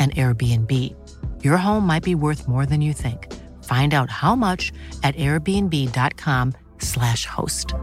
and 0.00 0.14
Airbnb. 0.14 0.72
Your 1.44 1.56
home 1.56 1.86
might 1.86 2.04
be 2.04 2.14
worth 2.14 2.48
more 2.48 2.66
than 2.66 2.80
you 2.80 2.94
think. 2.94 3.26
Find 3.62 3.94
out 3.94 4.10
how 4.10 4.36
much 4.36 4.72
at 5.02 5.16
airbnb.com 5.16 6.52
slash 6.78 7.26
host. 7.26 7.74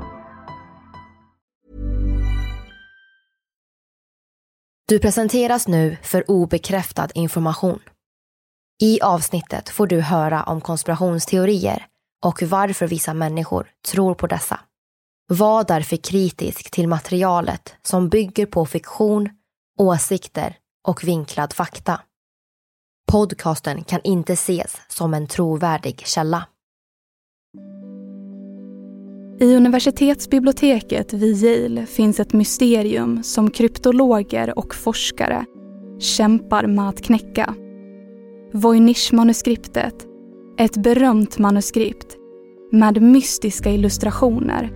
Du 4.87 4.99
presenteras 4.99 5.67
nu 5.67 5.97
för 6.03 6.31
obekräftad 6.31 7.07
information. 7.13 7.79
I 8.81 9.01
avsnittet 9.01 9.69
får 9.69 9.87
du 9.87 10.01
höra 10.01 10.43
om 10.43 10.61
konspirationsteorier 10.61 11.85
och 12.25 12.43
varför 12.43 12.87
vissa 12.87 13.13
människor 13.13 13.71
tror 13.91 14.15
på 14.15 14.27
dessa. 14.27 14.59
Var 15.27 15.63
därför 15.63 15.97
kritisk 15.97 16.71
till 16.71 16.87
materialet 16.87 17.75
som 17.81 18.09
bygger 18.09 18.45
på 18.45 18.65
fiktion, 18.65 19.29
åsikter 19.79 20.57
och 20.87 21.03
vinklad 21.03 21.53
fakta. 21.53 22.01
Podcasten 23.11 23.83
kan 23.83 23.99
inte 24.03 24.33
ses 24.33 24.77
som 24.87 25.13
en 25.13 25.27
trovärdig 25.27 26.03
källa. 26.05 26.43
I 29.39 29.55
universitetsbiblioteket 29.55 31.13
vid 31.13 31.43
Yale 31.43 31.85
finns 31.85 32.19
ett 32.19 32.33
mysterium 32.33 33.23
som 33.23 33.51
kryptologer 33.51 34.59
och 34.59 34.75
forskare 34.75 35.45
kämpar 35.99 36.67
med 36.67 36.89
att 36.89 37.01
knäcka. 37.01 37.53
Voynich-manuskriptet, 38.53 39.95
ett 40.57 40.77
berömt 40.77 41.37
manuskript 41.37 42.17
med 42.71 43.01
mystiska 43.01 43.71
illustrationer 43.71 44.71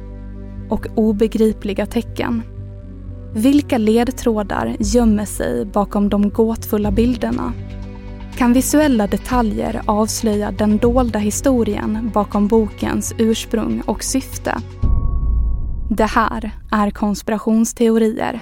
och 0.69 0.87
obegripliga 0.95 1.85
tecken. 1.85 2.43
Vilka 3.35 3.77
ledtrådar 3.77 4.75
gömmer 4.79 5.25
sig 5.25 5.65
bakom 5.65 6.09
de 6.09 6.29
gåtfulla 6.29 6.91
bilderna? 6.91 7.53
Kan 8.37 8.53
visuella 8.53 9.07
detaljer 9.07 9.81
avslöja 9.85 10.51
den 10.51 10.77
dolda 10.77 11.19
historien 11.19 12.11
bakom 12.13 12.47
bokens 12.47 13.13
ursprung 13.17 13.81
och 13.85 14.03
syfte? 14.03 14.57
Det 15.89 16.05
här 16.05 16.51
är 16.71 16.91
konspirationsteorier. 16.91 18.39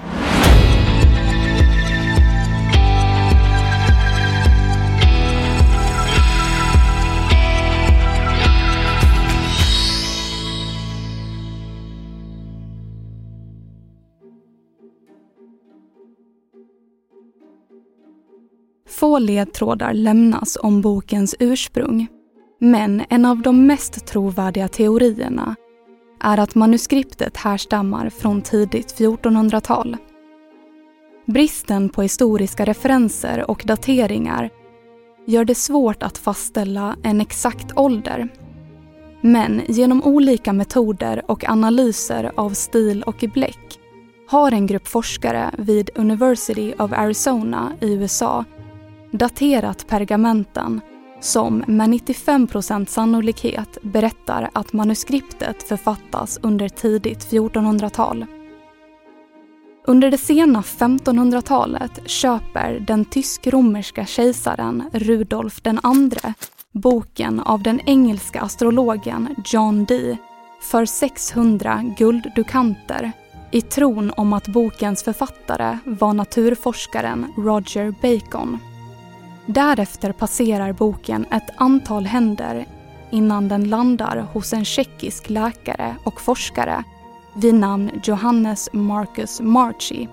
Få 18.99 19.19
ledtrådar 19.19 19.93
lämnas 19.93 20.57
om 20.61 20.81
bokens 20.81 21.35
ursprung. 21.39 22.07
Men 22.59 23.03
en 23.09 23.25
av 23.25 23.41
de 23.41 23.67
mest 23.67 24.05
trovärdiga 24.07 24.67
teorierna 24.67 25.55
är 26.19 26.37
att 26.37 26.55
manuskriptet 26.55 27.37
härstammar 27.37 28.09
från 28.09 28.41
tidigt 28.41 28.99
1400-tal. 28.99 29.97
Bristen 31.25 31.89
på 31.89 32.01
historiska 32.01 32.65
referenser 32.65 33.49
och 33.49 33.63
dateringar 33.65 34.49
gör 35.27 35.45
det 35.45 35.55
svårt 35.55 36.03
att 36.03 36.17
fastställa 36.17 36.95
en 37.03 37.21
exakt 37.21 37.77
ålder. 37.77 38.29
Men 39.21 39.61
genom 39.67 40.03
olika 40.03 40.53
metoder 40.53 41.23
och 41.27 41.49
analyser 41.49 42.31
av 42.35 42.49
stil 42.49 43.03
och 43.03 43.23
bläck 43.33 43.79
har 44.27 44.51
en 44.51 44.67
grupp 44.67 44.87
forskare 44.87 45.51
vid 45.57 45.89
University 45.95 46.73
of 46.79 46.91
Arizona 46.91 47.71
i 47.81 47.93
USA 47.93 48.45
daterat 49.11 49.87
pergamenten 49.87 50.81
som 51.19 51.63
med 51.67 51.89
95% 51.89 52.85
sannolikhet 52.85 53.77
berättar 53.81 54.49
att 54.53 54.73
manuskriptet 54.73 55.63
författas 55.63 56.39
under 56.41 56.69
tidigt 56.69 57.31
1400-tal. 57.31 58.25
Under 59.87 60.11
det 60.11 60.17
sena 60.17 60.61
1500-talet 60.61 62.09
köper 62.09 62.79
den 62.87 63.05
tysk-romerska 63.05 64.05
kejsaren 64.05 64.83
Rudolf 64.93 65.61
II 65.65 66.33
boken 66.71 67.39
av 67.39 67.63
den 67.63 67.79
engelska 67.85 68.41
astrologen 68.41 69.35
John 69.45 69.85
Dee 69.85 70.17
för 70.61 70.85
600 70.85 71.83
gulddukanter 71.97 73.11
i 73.51 73.61
tron 73.61 74.11
om 74.17 74.33
att 74.33 74.47
bokens 74.47 75.03
författare 75.03 75.77
var 75.85 76.13
naturforskaren 76.13 77.33
Roger 77.37 77.93
Bacon. 78.01 78.59
Därefter 79.53 80.11
passerar 80.11 80.73
boken 80.73 81.25
ett 81.31 81.49
antal 81.55 82.05
händer 82.05 82.65
innan 83.11 83.47
den 83.47 83.69
landar 83.69 84.27
hos 84.33 84.53
en 84.53 84.65
tjeckisk 84.65 85.29
läkare 85.29 85.95
och 86.03 86.21
forskare 86.21 86.83
vid 87.35 87.55
namn 87.55 87.91
Johannes 88.03 88.69
Marcus 88.73 89.41
Marchi. 89.41 90.07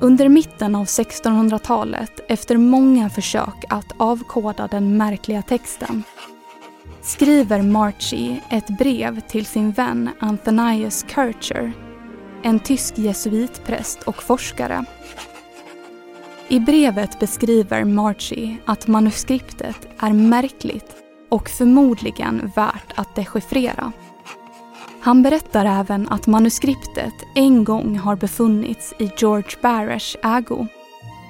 Under 0.00 0.28
mitten 0.28 0.74
av 0.74 0.84
1600-talet, 0.84 2.20
efter 2.28 2.56
många 2.56 3.10
försök 3.10 3.64
att 3.68 3.92
avkoda 3.96 4.66
den 4.66 4.96
märkliga 4.96 5.42
texten, 5.42 6.02
skriver 7.02 7.62
Marchi 7.62 8.42
ett 8.50 8.68
brev 8.78 9.20
till 9.20 9.46
sin 9.46 9.72
vän 9.72 10.10
Anthonius 10.20 11.04
Kircher, 11.14 11.72
en 12.42 12.60
tysk 12.60 12.98
jesuitpräst 12.98 14.02
och 14.02 14.22
forskare 14.22 14.84
i 16.48 16.60
brevet 16.60 17.20
beskriver 17.20 17.84
Marchi 17.84 18.56
att 18.64 18.86
manuskriptet 18.86 19.88
är 19.98 20.12
märkligt 20.12 20.96
och 21.28 21.48
förmodligen 21.48 22.52
värt 22.56 22.92
att 22.94 23.14
dechiffrera. 23.14 23.92
Han 25.00 25.22
berättar 25.22 25.64
även 25.64 26.08
att 26.08 26.26
manuskriptet 26.26 27.14
en 27.34 27.64
gång 27.64 27.98
har 27.98 28.16
befunnits 28.16 28.94
i 28.98 29.10
George 29.16 29.50
Barash 29.62 30.16
ägo, 30.22 30.66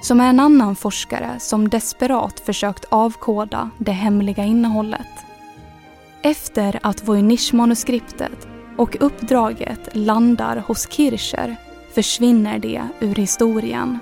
som 0.01 0.19
är 0.19 0.29
en 0.29 0.39
annan 0.39 0.75
forskare 0.75 1.35
som 1.39 1.69
desperat 1.69 2.39
försökt 2.39 2.85
avkoda 2.89 3.69
det 3.77 3.91
hemliga 3.91 4.43
innehållet. 4.43 5.07
Efter 6.21 6.79
att 6.83 7.03
Voynich-manuskriptet 7.03 8.47
och 8.77 8.97
uppdraget 8.99 9.89
landar 9.93 10.63
hos 10.67 10.91
Kircher 10.91 11.55
försvinner 11.95 12.59
det 12.59 12.83
ur 12.99 13.15
historien. 13.15 13.99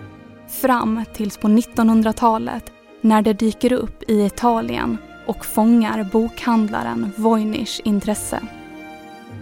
Fram 0.62 1.04
tills 1.14 1.38
på 1.38 1.48
1900-talet 1.48 2.72
när 3.02 3.22
det 3.22 3.34
dyker 3.34 3.74
upp 3.74 4.04
i 4.10 4.26
Italien 4.26 4.98
och 5.28 5.46
fångar 5.46 6.10
bokhandlaren 6.12 7.12
Voynichs 7.18 7.80
intresse. 7.80 8.40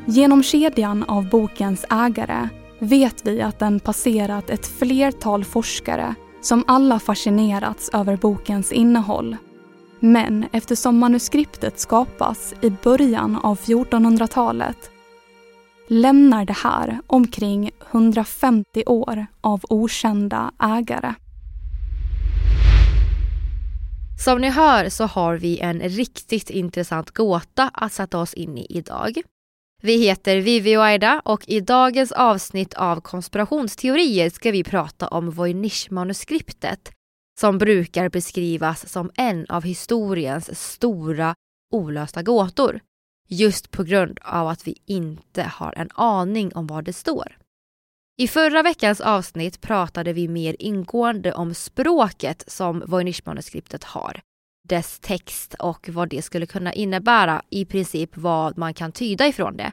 Genom 0.05 0.43
kedjan 0.43 1.03
av 1.03 1.29
bokens 1.29 1.85
ägare 1.89 2.49
vet 2.79 3.27
vi 3.27 3.41
att 3.41 3.59
den 3.59 3.79
passerat 3.79 4.49
ett 4.49 4.67
flertal 4.67 5.45
forskare 5.45 6.15
som 6.41 6.63
alla 6.67 6.99
fascinerats 6.99 7.89
över 7.93 8.17
bokens 8.17 8.71
innehåll. 8.71 9.37
Men 9.99 10.45
eftersom 10.51 10.97
manuskriptet 10.97 11.79
skapas 11.79 12.53
i 12.61 12.69
början 12.69 13.35
av 13.35 13.59
1400-talet 13.59 14.91
lämnar 15.87 16.45
det 16.45 16.53
här 16.53 16.99
omkring 17.07 17.71
150 17.91 18.83
år 18.85 19.25
av 19.41 19.61
okända 19.69 20.51
ägare. 20.59 21.13
Som 24.25 24.41
ni 24.41 24.49
hör 24.49 24.89
så 24.89 25.05
har 25.05 25.35
vi 25.35 25.59
en 25.59 25.79
riktigt 25.79 26.49
intressant 26.49 27.11
gåta 27.11 27.71
att 27.73 27.93
sätta 27.93 28.17
oss 28.19 28.33
in 28.33 28.57
i 28.57 28.65
idag. 28.69 29.21
Vi 29.83 29.97
heter 29.97 30.37
Vivi 30.37 30.77
och 30.77 30.85
Aida 30.85 31.21
och 31.25 31.43
i 31.47 31.59
dagens 31.59 32.11
avsnitt 32.11 32.73
av 32.73 33.01
konspirationsteorier 33.01 34.29
ska 34.29 34.51
vi 34.51 34.63
prata 34.63 35.07
om 35.07 35.31
Voynich-manuskriptet 35.31 36.91
som 37.39 37.57
brukar 37.57 38.09
beskrivas 38.09 38.89
som 38.89 39.11
en 39.15 39.45
av 39.49 39.63
historiens 39.63 40.59
stora 40.61 41.35
olösta 41.73 42.23
gåtor. 42.23 42.79
Just 43.27 43.71
på 43.71 43.83
grund 43.83 44.19
av 44.21 44.47
att 44.47 44.67
vi 44.67 44.75
inte 44.85 45.43
har 45.43 45.73
en 45.77 45.89
aning 45.93 46.55
om 46.55 46.67
vad 46.67 46.83
det 46.83 46.93
står. 46.93 47.37
I 48.17 48.27
förra 48.27 48.63
veckans 48.63 49.01
avsnitt 49.01 49.61
pratade 49.61 50.13
vi 50.13 50.27
mer 50.27 50.55
ingående 50.59 51.33
om 51.33 51.53
språket 51.53 52.43
som 52.47 52.83
Voynich-manuskriptet 52.85 53.83
har. 53.83 54.21
Dess 54.67 54.99
text 54.99 55.53
och 55.59 55.89
vad 55.89 56.09
det 56.09 56.21
skulle 56.21 56.45
kunna 56.45 56.73
innebära, 56.73 57.41
i 57.49 57.65
princip 57.65 58.17
vad 58.17 58.57
man 58.57 58.73
kan 58.73 58.91
tyda 58.91 59.27
ifrån 59.27 59.57
det. 59.57 59.71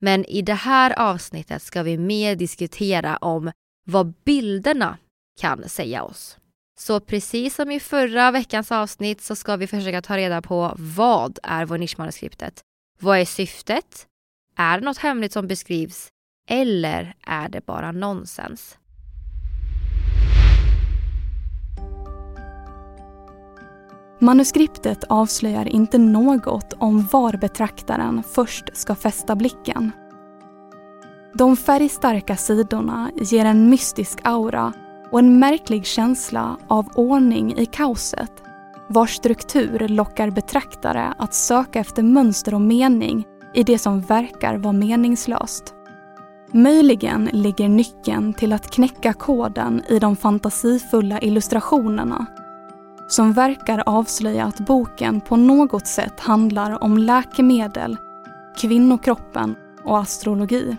Men 0.00 0.24
i 0.24 0.42
det 0.42 0.54
här 0.54 0.98
avsnittet 0.98 1.62
ska 1.62 1.82
vi 1.82 1.98
mer 1.98 2.36
diskutera 2.36 3.16
om 3.16 3.52
vad 3.86 4.14
bilderna 4.24 4.98
kan 5.40 5.68
säga 5.68 6.02
oss. 6.02 6.38
Så 6.78 7.00
precis 7.00 7.54
som 7.54 7.70
i 7.70 7.80
förra 7.80 8.30
veckans 8.30 8.72
avsnitt 8.72 9.20
så 9.20 9.36
ska 9.36 9.56
vi 9.56 9.66
försöka 9.66 10.02
ta 10.02 10.16
reda 10.16 10.42
på 10.42 10.74
vad 10.76 11.38
är 11.42 11.66
Voynich-manuskriptet? 11.66 12.62
Vad 13.00 13.18
är 13.18 13.24
syftet? 13.24 14.06
Är 14.56 14.78
det 14.78 14.84
något 14.84 14.98
hemligt 14.98 15.32
som 15.32 15.48
beskrivs? 15.48 16.08
Eller 16.50 17.14
är 17.26 17.48
det 17.48 17.66
bara 17.66 17.92
nonsens? 17.92 18.78
Manuskriptet 24.20 25.04
avslöjar 25.04 25.68
inte 25.68 25.98
något 25.98 26.72
om 26.72 27.06
var 27.12 27.36
betraktaren 27.36 28.22
först 28.34 28.64
ska 28.76 28.94
fästa 28.94 29.36
blicken. 29.36 29.90
De 31.34 31.56
färgstarka 31.56 32.36
sidorna 32.36 33.10
ger 33.16 33.44
en 33.44 33.70
mystisk 33.70 34.18
aura 34.22 34.72
och 35.10 35.18
en 35.18 35.38
märklig 35.38 35.86
känsla 35.86 36.56
av 36.68 36.88
ordning 36.94 37.58
i 37.58 37.66
kaoset 37.66 38.32
vars 38.88 39.16
struktur 39.16 39.88
lockar 39.88 40.30
betraktare 40.30 41.14
att 41.18 41.34
söka 41.34 41.80
efter 41.80 42.02
mönster 42.02 42.54
och 42.54 42.60
mening 42.60 43.24
i 43.54 43.62
det 43.62 43.78
som 43.78 44.00
verkar 44.00 44.56
vara 44.56 44.72
meningslöst. 44.72 45.74
Möjligen 46.52 47.24
ligger 47.32 47.68
nyckeln 47.68 48.32
till 48.32 48.52
att 48.52 48.70
knäcka 48.70 49.12
koden 49.12 49.82
i 49.88 49.98
de 49.98 50.16
fantasifulla 50.16 51.20
illustrationerna 51.20 52.26
som 53.08 53.32
verkar 53.32 53.82
avslöja 53.86 54.44
att 54.44 54.60
boken 54.60 55.20
på 55.20 55.36
något 55.36 55.86
sätt 55.86 56.20
handlar 56.20 56.84
om 56.84 56.98
läkemedel, 56.98 57.96
kvinnokroppen 58.56 59.54
och 59.84 59.98
astrologi. 59.98 60.76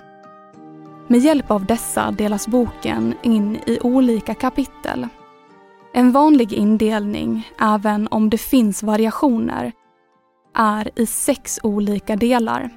Med 1.07 1.19
hjälp 1.19 1.51
av 1.51 1.65
dessa 1.65 2.11
delas 2.11 2.47
boken 2.47 3.13
in 3.23 3.55
i 3.55 3.79
olika 3.81 4.33
kapitel. 4.33 5.07
En 5.97 6.11
vanlig 6.11 6.53
indelning, 6.53 7.47
även 7.59 8.07
om 8.11 8.29
det 8.29 8.37
finns 8.37 8.83
variationer, 8.83 9.71
är 10.55 10.89
i 10.95 11.05
sex 11.05 11.59
olika 11.63 12.15
delar. 12.15 12.69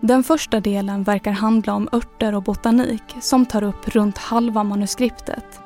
Den 0.00 0.22
första 0.24 0.60
delen 0.60 1.02
verkar 1.02 1.32
handla 1.32 1.74
om 1.74 1.88
örter 1.92 2.34
och 2.34 2.42
botanik 2.42 3.02
som 3.20 3.46
tar 3.46 3.62
upp 3.62 3.88
runt 3.88 4.18
halva 4.18 4.64
manuskriptet. 4.64 5.60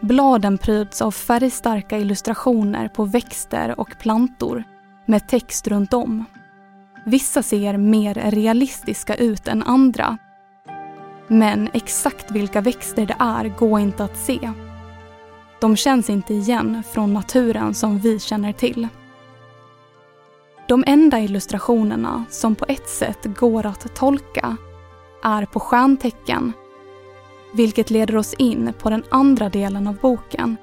Bladen 0.00 0.58
pryds 0.58 1.02
av 1.02 1.10
färgstarka 1.10 1.98
illustrationer 1.98 2.88
på 2.88 3.04
växter 3.04 3.80
och 3.80 3.98
plantor 4.00 4.64
med 5.06 5.28
text 5.28 5.68
runt 5.68 5.92
om. 5.92 6.24
Vissa 7.06 7.42
ser 7.42 7.76
mer 7.76 8.14
realistiska 8.14 9.14
ut 9.14 9.48
än 9.48 9.62
andra. 9.62 10.18
Men 11.28 11.68
exakt 11.72 12.30
vilka 12.30 12.60
växter 12.60 13.06
det 13.06 13.16
är 13.18 13.58
går 13.58 13.80
inte 13.80 14.04
att 14.04 14.16
se. 14.16 14.50
De 15.60 15.76
känns 15.76 16.10
inte 16.10 16.34
igen 16.34 16.82
från 16.92 17.14
naturen 17.14 17.74
som 17.74 17.98
vi 17.98 18.18
känner 18.18 18.52
till. 18.52 18.88
De 20.68 20.84
enda 20.86 21.20
illustrationerna 21.20 22.24
som 22.30 22.54
på 22.54 22.64
ett 22.68 22.88
sätt 22.88 23.24
går 23.24 23.66
att 23.66 23.94
tolka 23.94 24.56
är 25.24 25.46
på 25.46 25.60
stjärntecken 25.60 26.52
vilket 27.52 27.90
leder 27.90 28.16
oss 28.16 28.34
in 28.34 28.72
på 28.78 28.90
den 28.90 29.02
andra 29.08 29.48
delen 29.48 29.86
av 29.86 29.96
boken 29.96 30.56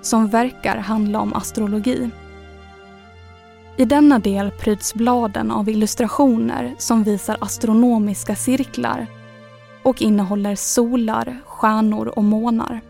som 0.00 0.28
verkar 0.28 0.76
handla 0.76 1.20
om 1.20 1.34
astrologi. 1.34 2.10
I 3.76 3.84
denna 3.84 4.18
del 4.18 4.50
pryds 4.50 4.94
bladen 4.94 5.50
av 5.50 5.68
illustrationer 5.68 6.74
som 6.78 7.02
visar 7.02 7.36
astronomiska 7.40 8.34
cirklar 8.34 9.06
och 9.82 10.02
innehåller 10.02 10.54
solar, 10.54 11.40
stjärnor 11.46 12.06
och 12.06 12.24
månar. 12.24 12.80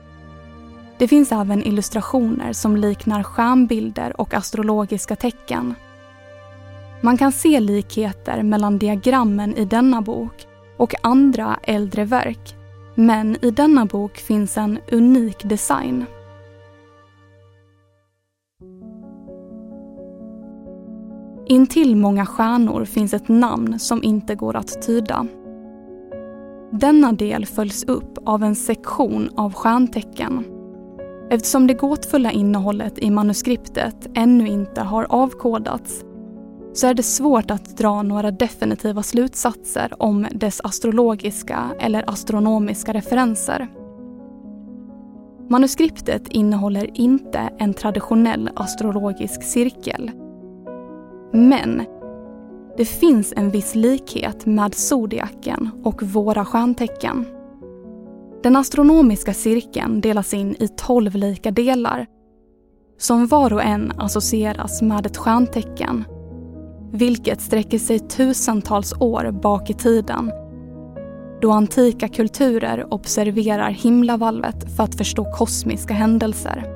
Det 0.99 1.09
finns 1.09 1.33
även 1.33 1.63
illustrationer 1.63 2.53
som 2.53 2.77
liknar 2.77 3.23
stjärnbilder 3.23 4.21
och 4.21 4.35
astrologiska 4.35 5.17
tecken. 5.17 5.75
Man 7.01 7.17
kan 7.17 7.33
se 7.33 7.61
likheter 7.61 8.43
mellan 8.43 8.79
diagrammen 8.79 9.57
i 9.57 9.65
denna 9.65 10.03
bok 10.03 10.47
och 10.77 10.95
andra 11.03 11.59
äldre 11.63 12.05
verk 12.05 12.55
men 12.95 13.37
i 13.45 13.51
denna 13.51 13.87
bok 13.87 14.17
finns 14.17 14.59
en 14.59 14.79
unik 14.93 15.45
design. 15.45 16.05
Intill 21.47 21.97
många 21.97 22.27
stjärnor 22.27 22.85
finns 22.85 23.15
ett 23.15 23.29
namn 23.29 23.79
som 23.79 24.03
inte 24.03 24.35
går 24.35 24.57
att 24.57 24.83
tyda. 24.83 25.27
Denna 26.73 27.13
del 27.13 27.47
följs 27.47 27.85
upp 27.85 28.19
av 28.27 28.43
en 28.43 28.55
sektion 28.55 29.31
av 29.37 29.55
stjärntecken. 29.55 30.58
Eftersom 31.31 31.67
det 31.67 31.75
gåtfulla 31.75 32.33
innehållet 32.33 32.99
i 32.99 33.11
manuskriptet 33.11 34.09
ännu 34.15 34.49
inte 34.49 34.81
har 34.81 35.07
avkodats 35.09 36.05
så 36.73 36.87
är 36.87 36.95
det 36.95 37.03
svårt 37.03 37.51
att 37.51 37.77
dra 37.77 38.03
några 38.03 38.31
definitiva 38.31 39.03
slutsatser 39.03 40.03
om 40.03 40.27
dess 40.31 40.61
astrologiska 40.65 41.71
eller 41.81 42.11
astronomiska 42.11 42.93
referenser. 42.93 43.69
Manuskriptet 45.49 46.29
innehåller 46.29 46.91
inte 46.95 47.51
en 47.59 47.75
traditionell 47.75 48.51
astrologisk 48.55 49.43
cirkel. 49.43 50.11
Men 51.33 51.83
det 52.77 52.85
finns 52.85 53.33
en 53.37 53.51
viss 53.51 53.75
likhet 53.75 54.47
med 54.47 54.75
zodiaken 54.75 55.71
och 55.85 56.03
våra 56.03 56.45
stjärntecken. 56.45 57.27
Den 58.43 58.57
astronomiska 58.57 59.35
cirkeln 59.35 60.01
delas 60.01 60.35
in 60.35 60.57
i 60.61 60.69
tolv 60.69 61.15
lika 61.15 61.51
delar 61.51 62.07
som 62.99 63.27
var 63.27 63.53
och 63.53 63.63
en 63.63 63.93
associeras 63.97 64.83
med 64.83 65.07
ett 65.07 65.17
stjärntecken 65.17 66.05
vilket 66.93 67.41
sträcker 67.41 67.79
sig 67.79 67.99
tusentals 67.99 68.93
år 69.01 69.31
bak 69.31 69.71
i 69.71 69.75
tiden 69.75 70.33
då 71.41 71.51
antika 71.51 72.09
kulturer 72.09 72.95
observerar 72.95 73.71
himlavalvet 73.71 74.77
för 74.77 74.83
att 74.83 74.95
förstå 74.95 75.33
kosmiska 75.33 75.95
händelser. 75.95 76.75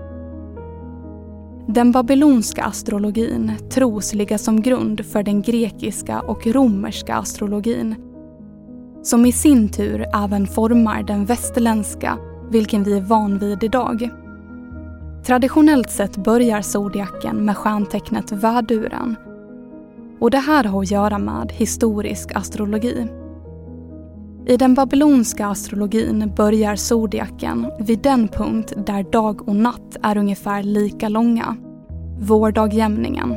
Den 1.69 1.93
babylonska 1.93 2.65
astrologin 2.65 3.53
tros 3.71 4.15
ligga 4.15 4.39
som 4.39 4.63
grund 4.63 5.07
för 5.07 5.23
den 5.23 5.43
grekiska 5.43 6.21
och 6.21 6.47
romerska 6.47 7.15
astrologin 7.15 7.95
som 9.03 9.27
i 9.27 9.33
sin 9.33 9.69
tur 9.69 10.07
även 10.15 10.47
formar 10.47 11.03
den 11.03 11.25
västerländska, 11.25 12.19
vilken 12.51 12.85
vi 12.85 12.97
är 12.97 13.01
van 13.01 13.39
vid 13.39 13.65
idag. 13.65 14.11
Traditionellt 15.27 15.91
sett 15.91 16.17
börjar 16.17 16.63
zodiaken 16.63 17.45
med 17.45 17.57
stjärntecknet 17.57 18.33
väduren 18.33 19.17
och 20.21 20.31
det 20.31 20.39
här 20.39 20.65
har 20.65 20.83
att 20.83 20.91
göra 20.91 21.19
med 21.19 21.53
historisk 21.53 22.33
astrologi. 22.35 23.07
I 24.47 24.57
den 24.57 24.75
babylonska 24.75 25.47
astrologin 25.47 26.33
börjar 26.37 26.77
zodiaken 26.77 27.67
vid 27.79 27.99
den 27.99 28.29
punkt 28.29 28.73
där 28.87 29.11
dag 29.13 29.49
och 29.49 29.57
natt 29.57 29.97
är 30.03 30.17
ungefär 30.17 30.63
lika 30.63 31.09
långa, 31.09 31.57
vårdagjämningen. 32.19 33.37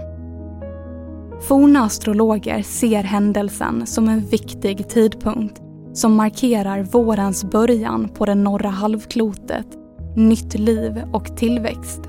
Forna 1.47 1.83
astrologer 1.83 2.61
ser 2.61 3.03
händelsen 3.03 3.85
som 3.85 4.09
en 4.09 4.25
viktig 4.25 4.89
tidpunkt 4.89 5.61
som 5.93 6.15
markerar 6.15 6.83
vårens 6.83 7.43
början 7.43 8.09
på 8.09 8.25
det 8.25 8.35
norra 8.35 8.69
halvklotet, 8.69 9.67
nytt 10.15 10.59
liv 10.59 11.03
och 11.13 11.37
tillväxt. 11.37 12.01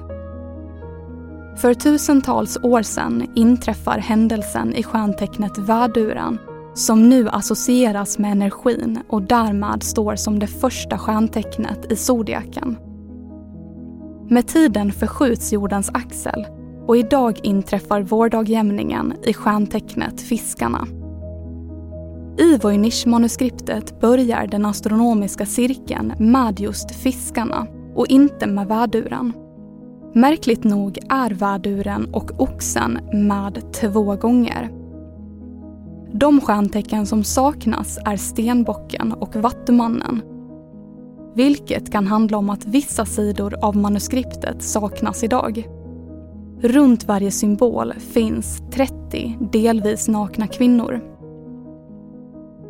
För 1.57 1.75
tusentals 1.75 2.59
år 2.63 2.83
sedan 2.83 3.31
inträffar 3.35 3.99
händelsen 3.99 4.75
i 4.75 4.83
stjärntecknet 4.83 5.59
väduren 5.59 6.39
som 6.75 7.09
nu 7.09 7.29
associeras 7.29 8.19
med 8.19 8.33
energin 8.33 8.99
och 9.09 9.23
därmed 9.23 9.83
står 9.83 10.17
som 10.17 10.39
det 10.39 10.47
första 10.47 10.99
stjärntecknet 10.99 11.93
i 11.93 11.97
zodiaken. 11.97 12.77
Med 14.31 14.47
tiden 14.47 14.93
förskjuts 14.93 15.53
jordens 15.53 15.91
axel 15.95 16.47
och 16.87 16.97
idag 16.97 17.41
inträffar 17.43 18.03
vårdagjämningen 18.03 19.15
i 19.23 19.33
stjärntecknet 19.33 20.21
Fiskarna. 20.21 20.87
I 22.39 22.59
Voynich-manuskriptet 22.59 24.01
börjar 24.01 24.47
den 24.47 24.67
astronomiska 24.67 25.47
cirkeln 25.47 26.13
med 26.19 26.61
just 26.61 26.91
fiskarna 26.91 27.67
och 27.95 28.07
inte 28.07 28.47
med 28.47 28.67
väduren. 28.67 29.33
Märkligt 30.15 30.65
nog 30.65 30.99
är 31.09 31.31
väduren 31.31 32.15
och 32.15 32.41
oxen 32.41 32.99
med 33.13 33.73
två 33.73 34.17
gånger. 34.17 34.71
De 36.13 36.41
stjärntecken 36.41 37.07
som 37.07 37.25
saknas 37.25 37.99
är 38.05 38.17
stenbocken 38.17 39.13
och 39.13 39.37
vattumannen. 39.37 40.23
Vilket 41.35 41.93
kan 41.93 42.07
handla 42.07 42.39
om 42.39 42.51
att 42.51 42.67
vissa 42.67 43.05
sidor 43.05 43.55
av 43.65 43.77
manuskriptet 43.77 44.63
saknas 44.63 45.25
idag. 45.25 45.76
Runt 46.61 47.05
varje 47.05 47.31
symbol 47.31 47.93
finns 47.93 48.63
30 48.71 49.39
delvis 49.53 50.09
nakna 50.09 50.47
kvinnor. 50.47 51.01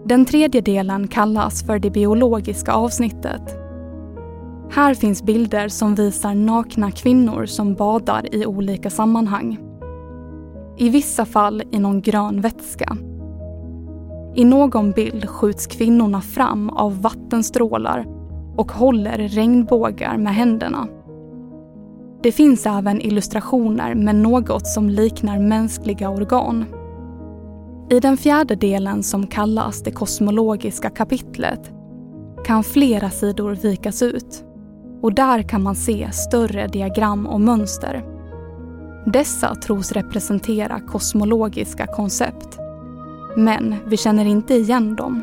Den 0.05 0.25
tredje 0.25 0.61
delen 0.61 1.09
kallas 1.09 1.67
för 1.67 1.79
det 1.79 1.91
biologiska 1.91 2.73
avsnittet. 2.73 3.43
Här 4.71 4.95
finns 4.95 5.23
bilder 5.23 5.69
som 5.69 5.95
visar 5.95 6.35
nakna 6.35 6.91
kvinnor 6.91 7.47
som 7.47 7.75
badar 7.75 8.35
i 8.35 8.47
olika 8.47 8.91
sammanhang. 8.91 9.59
I 10.79 10.89
vissa 10.89 11.25
fall 11.25 11.63
i 11.73 11.79
någon 11.79 12.01
grön 12.01 12.41
vätska. 12.41 12.97
I 14.35 14.45
någon 14.45 14.91
bild 14.91 15.29
skjuts 15.29 15.67
kvinnorna 15.67 16.21
fram 16.21 16.71
av 16.71 17.03
vattenstrålar 17.03 18.07
och 18.57 18.73
håller 18.73 19.19
regnbågar 19.19 20.17
med 20.17 20.35
händerna. 20.35 20.89
Det 22.27 22.33
finns 22.33 22.67
även 22.67 23.01
illustrationer 23.01 23.95
med 23.95 24.15
något 24.15 24.67
som 24.67 24.91
liknar 24.91 25.39
mänskliga 25.39 26.11
organ. 26.11 26.65
I 27.91 28.01
den 28.01 28.17
fjärde 28.17 28.55
delen 28.55 29.03
som 29.03 29.27
kallas 29.27 29.83
det 29.83 29.91
kosmologiska 29.91 30.91
kapitlet 30.91 31.73
kan 32.45 32.65
flera 32.65 33.11
sidor 33.11 33.55
vikas 33.55 34.03
ut 34.03 34.45
och 35.03 35.15
där 35.15 35.43
kan 35.43 35.63
man 35.63 35.75
se 35.75 36.13
större 36.13 36.67
diagram 36.67 37.27
och 37.27 37.41
mönster. 37.41 38.05
Dessa 39.13 39.55
tros 39.55 39.93
representera 39.93 40.81
kosmologiska 40.81 41.87
koncept. 41.87 42.59
Men 43.37 43.75
vi 43.87 43.97
känner 43.97 44.25
inte 44.25 44.55
igen 44.55 44.97
dem. 44.97 45.23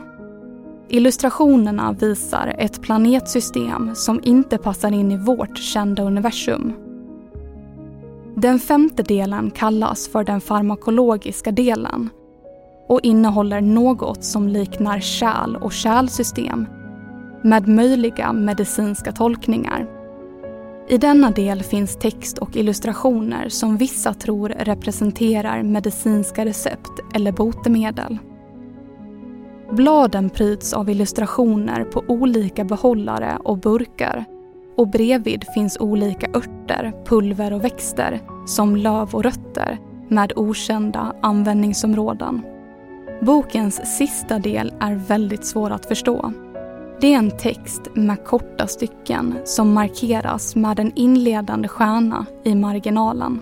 Illustrationerna 0.89 1.93
visar 1.93 2.55
ett 2.57 2.81
planetsystem 2.81 3.95
som 3.95 4.19
inte 4.23 4.57
passar 4.57 4.91
in 4.91 5.11
i 5.11 5.17
vårt 5.17 5.57
kända 5.57 6.03
universum. 6.03 6.73
Den 8.35 8.59
femte 8.59 9.03
delen 9.03 9.51
kallas 9.51 10.07
för 10.07 10.23
den 10.23 10.41
farmakologiska 10.41 11.51
delen 11.51 12.09
och 12.87 12.99
innehåller 13.03 13.61
något 13.61 14.23
som 14.23 14.47
liknar 14.47 14.99
kärl 14.99 15.55
och 15.55 15.71
kärlsystem 15.71 16.67
med 17.43 17.67
möjliga 17.67 18.33
medicinska 18.33 19.11
tolkningar. 19.11 19.87
I 20.87 20.97
denna 20.97 21.31
del 21.31 21.63
finns 21.63 21.95
text 21.95 22.37
och 22.37 22.55
illustrationer 22.55 23.49
som 23.49 23.77
vissa 23.77 24.13
tror 24.13 24.49
representerar 24.49 25.63
medicinska 25.63 26.45
recept 26.45 26.99
eller 27.13 27.31
botemedel. 27.31 28.17
Bladen 29.71 30.29
pryds 30.29 30.73
av 30.73 30.89
illustrationer 30.89 31.83
på 31.83 32.03
olika 32.07 32.63
behållare 32.63 33.37
och 33.43 33.57
burkar 33.57 34.25
och 34.77 34.87
bredvid 34.87 35.45
finns 35.53 35.77
olika 35.79 36.27
örter, 36.27 36.93
pulver 37.05 37.53
och 37.53 37.63
växter 37.63 38.21
som 38.45 38.75
löv 38.75 39.15
och 39.15 39.23
rötter 39.23 39.79
med 40.07 40.33
okända 40.35 41.15
användningsområden. 41.21 42.41
Bokens 43.21 43.97
sista 43.97 44.39
del 44.39 44.73
är 44.79 44.95
väldigt 44.95 45.45
svår 45.45 45.71
att 45.71 45.85
förstå. 45.85 46.33
Det 47.01 47.13
är 47.13 47.17
en 47.17 47.37
text 47.37 47.81
med 47.93 48.25
korta 48.25 48.67
stycken 48.67 49.35
som 49.43 49.73
markeras 49.73 50.55
med 50.55 50.79
en 50.79 50.91
inledande 50.95 51.67
stjärna 51.67 52.25
i 52.43 52.55
marginalen. 52.55 53.41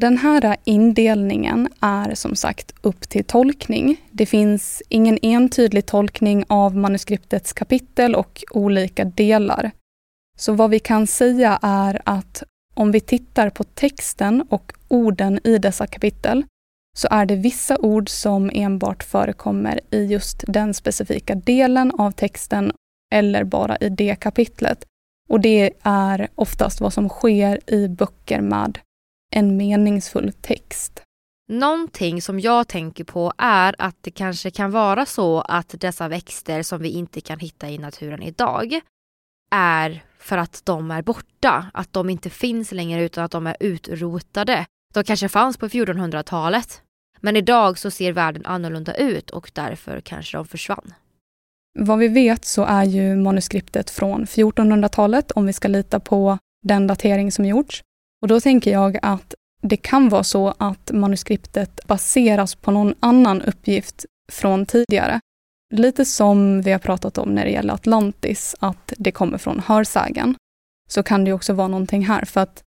Den 0.00 0.18
här 0.18 0.56
indelningen 0.64 1.68
är 1.80 2.14
som 2.14 2.36
sagt 2.36 2.74
upp 2.82 3.08
till 3.08 3.24
tolkning. 3.24 3.96
Det 4.10 4.26
finns 4.26 4.82
ingen 4.88 5.18
entydig 5.22 5.86
tolkning 5.86 6.44
av 6.48 6.76
manuskriptets 6.76 7.52
kapitel 7.52 8.14
och 8.14 8.44
olika 8.50 9.04
delar. 9.04 9.70
Så 10.38 10.52
vad 10.52 10.70
vi 10.70 10.78
kan 10.78 11.06
säga 11.06 11.58
är 11.62 12.02
att 12.04 12.42
om 12.74 12.92
vi 12.92 13.00
tittar 13.00 13.50
på 13.50 13.64
texten 13.64 14.46
och 14.50 14.72
orden 14.88 15.40
i 15.44 15.58
dessa 15.58 15.86
kapitel 15.86 16.44
så 16.98 17.08
är 17.10 17.26
det 17.26 17.36
vissa 17.36 17.78
ord 17.78 18.08
som 18.08 18.50
enbart 18.54 19.02
förekommer 19.02 19.80
i 19.90 20.04
just 20.04 20.44
den 20.48 20.74
specifika 20.74 21.34
delen 21.34 21.92
av 21.98 22.10
texten 22.10 22.72
eller 23.14 23.44
bara 23.44 23.76
i 23.76 23.88
det 23.88 24.14
kapitlet. 24.14 24.84
Och 25.28 25.40
det 25.40 25.72
är 25.82 26.28
oftast 26.34 26.80
vad 26.80 26.92
som 26.92 27.08
sker 27.08 27.70
i 27.70 27.88
böcker 27.88 28.40
med 28.40 28.78
en 29.30 29.56
meningsfull 29.56 30.32
text. 30.32 31.02
Någonting 31.48 32.22
som 32.22 32.40
jag 32.40 32.68
tänker 32.68 33.04
på 33.04 33.32
är 33.38 33.74
att 33.78 33.96
det 34.00 34.10
kanske 34.10 34.50
kan 34.50 34.70
vara 34.70 35.06
så 35.06 35.40
att 35.40 35.74
dessa 35.80 36.08
växter 36.08 36.62
som 36.62 36.82
vi 36.82 36.88
inte 36.88 37.20
kan 37.20 37.38
hitta 37.38 37.70
i 37.70 37.78
naturen 37.78 38.22
idag 38.22 38.80
är 39.50 40.04
för 40.18 40.38
att 40.38 40.62
de 40.64 40.90
är 40.90 41.02
borta, 41.02 41.70
att 41.74 41.92
de 41.92 42.10
inte 42.10 42.30
finns 42.30 42.72
längre 42.72 43.02
utan 43.02 43.24
att 43.24 43.30
de 43.30 43.46
är 43.46 43.56
utrotade. 43.60 44.66
De 44.94 45.04
kanske 45.04 45.28
fanns 45.28 45.56
på 45.56 45.68
1400-talet. 45.68 46.82
Men 47.20 47.36
idag 47.36 47.78
så 47.78 47.90
ser 47.90 48.12
världen 48.12 48.46
annorlunda 48.46 48.94
ut 48.94 49.30
och 49.30 49.50
därför 49.54 50.00
kanske 50.00 50.36
de 50.36 50.46
försvann. 50.46 50.94
Vad 51.78 51.98
vi 51.98 52.08
vet 52.08 52.44
så 52.44 52.64
är 52.64 52.84
ju 52.84 53.16
manuskriptet 53.16 53.90
från 53.90 54.24
1400-talet 54.24 55.30
om 55.30 55.46
vi 55.46 55.52
ska 55.52 55.68
lita 55.68 56.00
på 56.00 56.38
den 56.62 56.86
datering 56.86 57.32
som 57.32 57.44
gjorts. 57.44 57.82
Och 58.26 58.30
då 58.30 58.40
tänker 58.40 58.70
jag 58.72 58.98
att 59.02 59.34
det 59.62 59.76
kan 59.76 60.08
vara 60.08 60.24
så 60.24 60.54
att 60.58 60.90
manuskriptet 60.92 61.86
baseras 61.86 62.54
på 62.54 62.70
någon 62.70 62.94
annan 63.00 63.42
uppgift 63.42 64.04
från 64.32 64.66
tidigare. 64.66 65.20
Lite 65.74 66.04
som 66.04 66.62
vi 66.62 66.72
har 66.72 66.78
pratat 66.78 67.18
om 67.18 67.34
när 67.34 67.44
det 67.44 67.50
gäller 67.50 67.74
Atlantis, 67.74 68.54
att 68.58 68.92
det 68.96 69.12
kommer 69.12 69.38
från 69.38 69.60
hörsägen. 69.60 70.34
Så 70.88 71.02
kan 71.02 71.24
det 71.24 71.32
också 71.32 71.52
vara 71.52 71.68
någonting 71.68 72.06
här, 72.06 72.24
för 72.24 72.40
att 72.40 72.62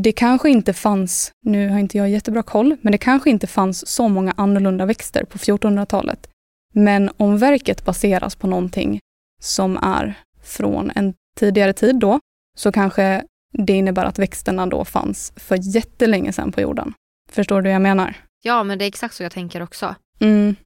det 0.00 0.12
kanske 0.12 0.50
inte 0.50 0.72
fanns, 0.72 1.30
nu 1.44 1.68
har 1.68 1.78
inte 1.78 1.98
jag 1.98 2.10
jättebra 2.10 2.42
koll, 2.42 2.76
men 2.80 2.92
det 2.92 2.98
kanske 2.98 3.30
inte 3.30 3.46
fanns 3.46 3.86
så 3.86 4.08
många 4.08 4.34
annorlunda 4.36 4.86
växter 4.86 5.24
på 5.24 5.38
1400-talet. 5.38 6.28
Men 6.74 7.10
om 7.16 7.38
verket 7.38 7.84
baseras 7.84 8.36
på 8.36 8.46
någonting 8.46 8.98
som 9.42 9.76
är 9.76 10.14
från 10.42 10.90
en 10.94 11.14
tidigare 11.36 11.72
tid 11.72 11.96
då, 11.96 12.18
så 12.58 12.72
kanske 12.72 13.24
det 13.52 13.72
innebär 13.72 14.04
att 14.04 14.18
växterna 14.18 14.66
då 14.66 14.84
fanns 14.84 15.32
för 15.36 15.58
jättelänge 15.76 16.32
sedan 16.32 16.52
på 16.52 16.60
jorden. 16.60 16.94
Förstår 17.30 17.56
du 17.62 17.68
vad 17.68 17.74
jag 17.74 17.82
menar? 17.82 18.16
Ja, 18.42 18.64
men 18.64 18.78
det 18.78 18.84
är 18.84 18.88
exakt 18.88 19.14
så 19.14 19.22
jag 19.22 19.32
tänker 19.32 19.62
också. 19.62 19.94
Mm. 20.20 20.56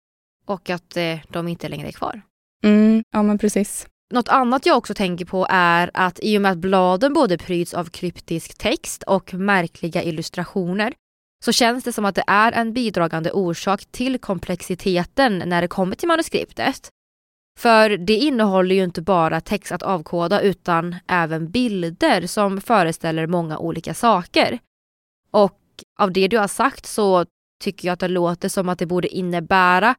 Och 0.46 0.70
att 0.70 0.96
eh, 0.96 1.18
de 1.28 1.48
inte 1.48 1.68
längre 1.68 1.88
är 1.88 1.92
kvar. 1.92 2.22
Mm, 2.64 3.04
ja 3.10 3.22
men 3.22 3.38
precis. 3.38 3.86
Något 4.14 4.28
annat 4.28 4.66
jag 4.66 4.76
också 4.76 4.94
tänker 4.94 5.24
på 5.24 5.46
är 5.50 5.90
att 5.94 6.18
i 6.22 6.38
och 6.38 6.42
med 6.42 6.52
att 6.52 6.58
bladen 6.58 7.12
både 7.12 7.38
pryds 7.38 7.74
av 7.74 7.84
kryptisk 7.84 8.58
text 8.58 9.02
och 9.02 9.34
märkliga 9.34 10.02
illustrationer 10.02 10.94
så 11.44 11.52
känns 11.52 11.84
det 11.84 11.92
som 11.92 12.04
att 12.04 12.14
det 12.14 12.24
är 12.26 12.52
en 12.52 12.72
bidragande 12.72 13.32
orsak 13.32 13.84
till 13.90 14.18
komplexiteten 14.18 15.42
när 15.46 15.62
det 15.62 15.68
kommer 15.68 15.96
till 15.96 16.08
manuskriptet. 16.08 16.90
För 17.58 17.90
det 17.90 18.16
innehåller 18.16 18.74
ju 18.74 18.84
inte 18.84 19.02
bara 19.02 19.40
text 19.40 19.72
att 19.72 19.82
avkoda 19.82 20.40
utan 20.40 20.96
även 21.06 21.50
bilder 21.50 22.26
som 22.26 22.60
föreställer 22.60 23.26
många 23.26 23.58
olika 23.58 23.94
saker. 23.94 24.58
Och 25.30 25.60
av 25.98 26.12
det 26.12 26.28
du 26.28 26.38
har 26.38 26.48
sagt 26.48 26.86
så 26.86 27.24
tycker 27.64 27.88
jag 27.88 27.92
att 27.92 28.00
det 28.00 28.08
låter 28.08 28.48
som 28.48 28.68
att 28.68 28.78
det 28.78 28.86
borde 28.86 29.08
innebära 29.08 29.94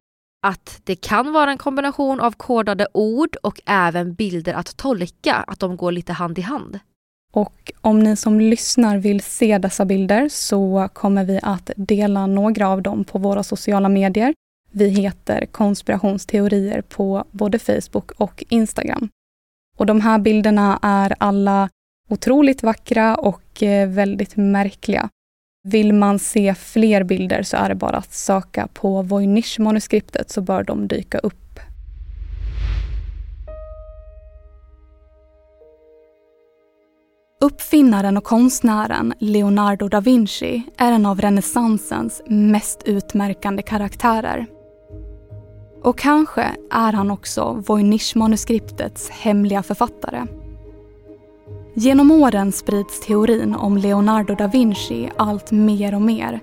att 0.47 0.81
det 0.83 0.95
kan 0.95 1.33
vara 1.33 1.51
en 1.51 1.57
kombination 1.57 2.19
av 2.19 2.31
kodade 2.31 2.87
ord 2.93 3.35
och 3.43 3.61
även 3.65 4.13
bilder 4.13 4.53
att 4.53 4.77
tolka, 4.77 5.35
att 5.35 5.59
de 5.59 5.77
går 5.77 5.91
lite 5.91 6.13
hand 6.13 6.39
i 6.39 6.41
hand. 6.41 6.79
Och 7.33 7.71
om 7.81 7.99
ni 7.99 8.15
som 8.15 8.39
lyssnar 8.39 8.97
vill 8.97 9.21
se 9.21 9.57
dessa 9.57 9.85
bilder 9.85 10.29
så 10.29 10.89
kommer 10.93 11.25
vi 11.25 11.39
att 11.43 11.71
dela 11.75 12.27
några 12.27 12.69
av 12.69 12.81
dem 12.81 13.03
på 13.03 13.17
våra 13.17 13.43
sociala 13.43 13.89
medier. 13.89 14.33
Vi 14.77 14.89
heter 14.89 15.45
konspirationsteorier 15.45 16.81
på 16.81 17.23
både 17.31 17.59
Facebook 17.59 18.11
och 18.11 18.43
Instagram. 18.49 19.09
Och 19.77 19.85
de 19.85 20.01
här 20.01 20.19
bilderna 20.19 20.79
är 20.81 21.15
alla 21.19 21.69
otroligt 22.09 22.63
vackra 22.63 23.15
och 23.15 23.63
eh, 23.63 23.89
väldigt 23.89 24.35
märkliga. 24.35 25.09
Vill 25.63 25.93
man 25.93 26.19
se 26.19 26.55
fler 26.55 27.03
bilder 27.03 27.43
så 27.43 27.57
är 27.57 27.69
det 27.69 27.75
bara 27.75 27.97
att 27.97 28.13
söka 28.13 28.67
på 28.73 29.01
Voynich-manuskriptet 29.01 30.31
så 30.31 30.41
bör 30.41 30.63
de 30.63 30.87
dyka 30.87 31.17
upp. 31.17 31.59
Uppfinnaren 37.41 38.17
och 38.17 38.23
konstnären 38.23 39.13
Leonardo 39.19 39.87
da 39.87 39.99
Vinci 39.99 40.63
är 40.77 40.91
en 40.91 41.05
av 41.05 41.21
renässansens 41.21 42.21
mest 42.27 42.83
utmärkande 42.85 43.61
karaktärer. 43.61 44.54
Och 45.85 45.97
kanske 45.97 46.41
är 46.71 46.93
han 46.93 47.11
också 47.11 47.63
Voynich-manuskriptets 47.67 49.09
hemliga 49.09 49.63
författare. 49.63 50.25
Genom 51.73 52.11
åren 52.11 52.51
sprids 52.51 52.99
teorin 52.99 53.55
om 53.55 53.77
Leonardo 53.77 54.35
da 54.35 54.47
Vinci 54.47 55.09
allt 55.17 55.51
mer 55.51 55.95
och 55.95 56.01
mer. 56.01 56.39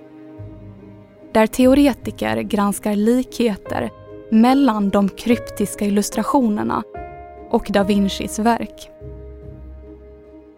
Där 1.32 1.46
teoretiker 1.46 2.36
granskar 2.42 2.96
likheter 2.96 3.90
mellan 4.30 4.90
de 4.90 5.08
kryptiska 5.08 5.84
illustrationerna 5.84 6.82
och 7.50 7.66
da 7.70 7.82
Vincis 7.82 8.38
verk. 8.38 8.90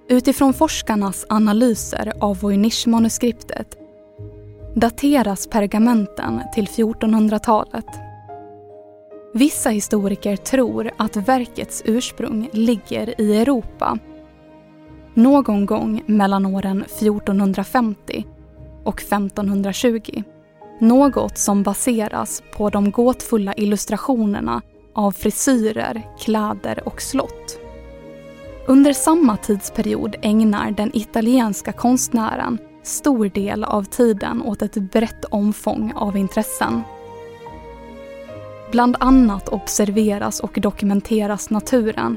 Utifrån 0.09 0.55
forskarnas 0.55 1.27
analyser 1.29 2.12
av 2.20 2.38
Voynich-manuskriptet 2.38 3.79
dateras 4.75 5.47
pergamenten 5.47 6.40
till 6.55 6.66
1400-talet. 6.66 8.03
Vissa 9.37 9.70
historiker 9.70 10.37
tror 10.37 10.90
att 10.97 11.16
verkets 11.16 11.83
ursprung 11.87 12.49
ligger 12.53 13.20
i 13.20 13.37
Europa 13.37 13.99
någon 15.14 15.66
gång 15.66 16.03
mellan 16.07 16.47
åren 16.47 16.83
1450 16.83 18.27
och 18.85 19.01
1520. 19.01 20.23
Något 20.81 21.38
som 21.38 21.62
baseras 21.62 22.42
på 22.57 22.70
de 22.70 22.90
gåtfulla 22.90 23.55
illustrationerna 23.55 24.62
av 24.94 25.12
frisyrer, 25.12 26.03
kläder 26.20 26.88
och 26.88 27.03
slott. 27.03 27.59
Under 28.66 28.92
samma 28.92 29.37
tidsperiod 29.37 30.16
ägnar 30.23 30.70
den 30.70 30.90
italienska 30.97 31.73
konstnären 31.73 32.59
stor 32.83 33.29
del 33.29 33.64
av 33.64 33.83
tiden 33.83 34.42
åt 34.42 34.62
ett 34.62 34.75
brett 34.75 35.25
omfång 35.25 35.92
av 35.97 36.16
intressen. 36.16 36.83
Bland 38.74 38.96
annat 39.00 39.48
observeras 39.48 40.40
och 40.40 40.58
dokumenteras 40.60 41.50
naturen 41.50 42.16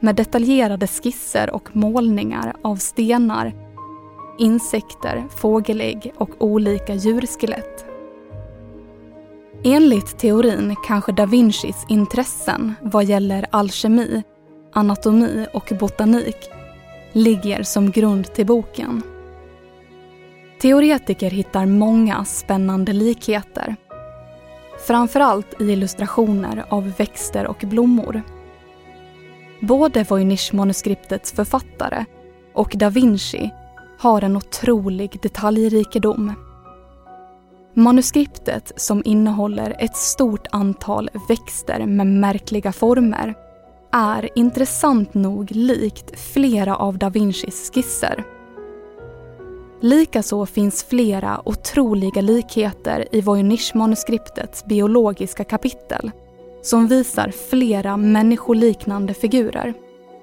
med 0.00 0.16
detaljerade 0.16 0.86
skisser 0.86 1.50
och 1.50 1.76
målningar 1.76 2.56
av 2.62 2.76
stenar, 2.76 3.52
insekter, 4.38 5.24
fågelägg 5.36 6.12
och 6.16 6.30
olika 6.38 6.94
djurskelett. 6.94 7.84
Enligt 9.64 10.18
teorin 10.18 10.76
kanske 10.86 11.12
da 11.12 11.26
Vincis 11.26 11.86
intressen 11.88 12.74
vad 12.82 13.04
gäller 13.04 13.46
alkemi, 13.50 14.22
anatomi 14.72 15.46
och 15.52 15.72
botanik 15.80 16.50
ligger 17.12 17.62
som 17.62 17.90
grund 17.90 18.34
till 18.34 18.46
boken. 18.46 19.02
Teoretiker 20.60 21.30
hittar 21.30 21.66
många 21.66 22.24
spännande 22.24 22.92
likheter. 22.92 23.76
Framförallt 24.86 25.60
i 25.60 25.64
illustrationer 25.64 26.64
av 26.68 26.92
växter 26.96 27.46
och 27.46 27.64
blommor. 27.66 28.22
Både 29.60 30.02
Voynich-manuskriptets 30.02 31.34
författare 31.34 32.04
och 32.54 32.72
da 32.74 32.90
Vinci 32.90 33.50
har 33.98 34.24
en 34.24 34.36
otrolig 34.36 35.18
detaljrikedom. 35.22 36.34
Manuskriptet, 37.74 38.72
som 38.76 39.02
innehåller 39.04 39.76
ett 39.78 39.96
stort 39.96 40.46
antal 40.50 41.10
växter 41.28 41.86
med 41.86 42.06
märkliga 42.06 42.72
former, 42.72 43.34
är 43.92 44.38
intressant 44.38 45.14
nog 45.14 45.50
likt 45.50 46.20
flera 46.20 46.76
av 46.76 46.98
da 46.98 47.08
Vincis 47.08 47.70
skisser. 47.74 48.24
Likaså 49.82 50.46
finns 50.46 50.84
flera 50.84 51.48
otroliga 51.48 52.20
likheter 52.20 53.08
i 53.12 53.20
Voynich-manuskriptets 53.20 54.66
biologiska 54.66 55.44
kapitel 55.44 56.10
som 56.62 56.86
visar 56.86 57.30
flera 57.50 57.96
människoliknande 57.96 59.14
figurer. 59.14 59.74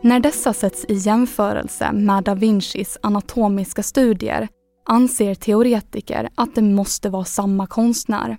När 0.01 0.19
dessa 0.19 0.53
sätts 0.53 0.85
i 0.89 0.93
jämförelse 0.93 1.91
med 1.91 2.23
da 2.23 2.35
Vincis 2.35 2.97
anatomiska 3.01 3.83
studier 3.83 4.47
anser 4.85 5.35
teoretiker 5.35 6.29
att 6.35 6.55
det 6.55 6.61
måste 6.61 7.09
vara 7.09 7.25
samma 7.25 7.67
konstnär. 7.67 8.37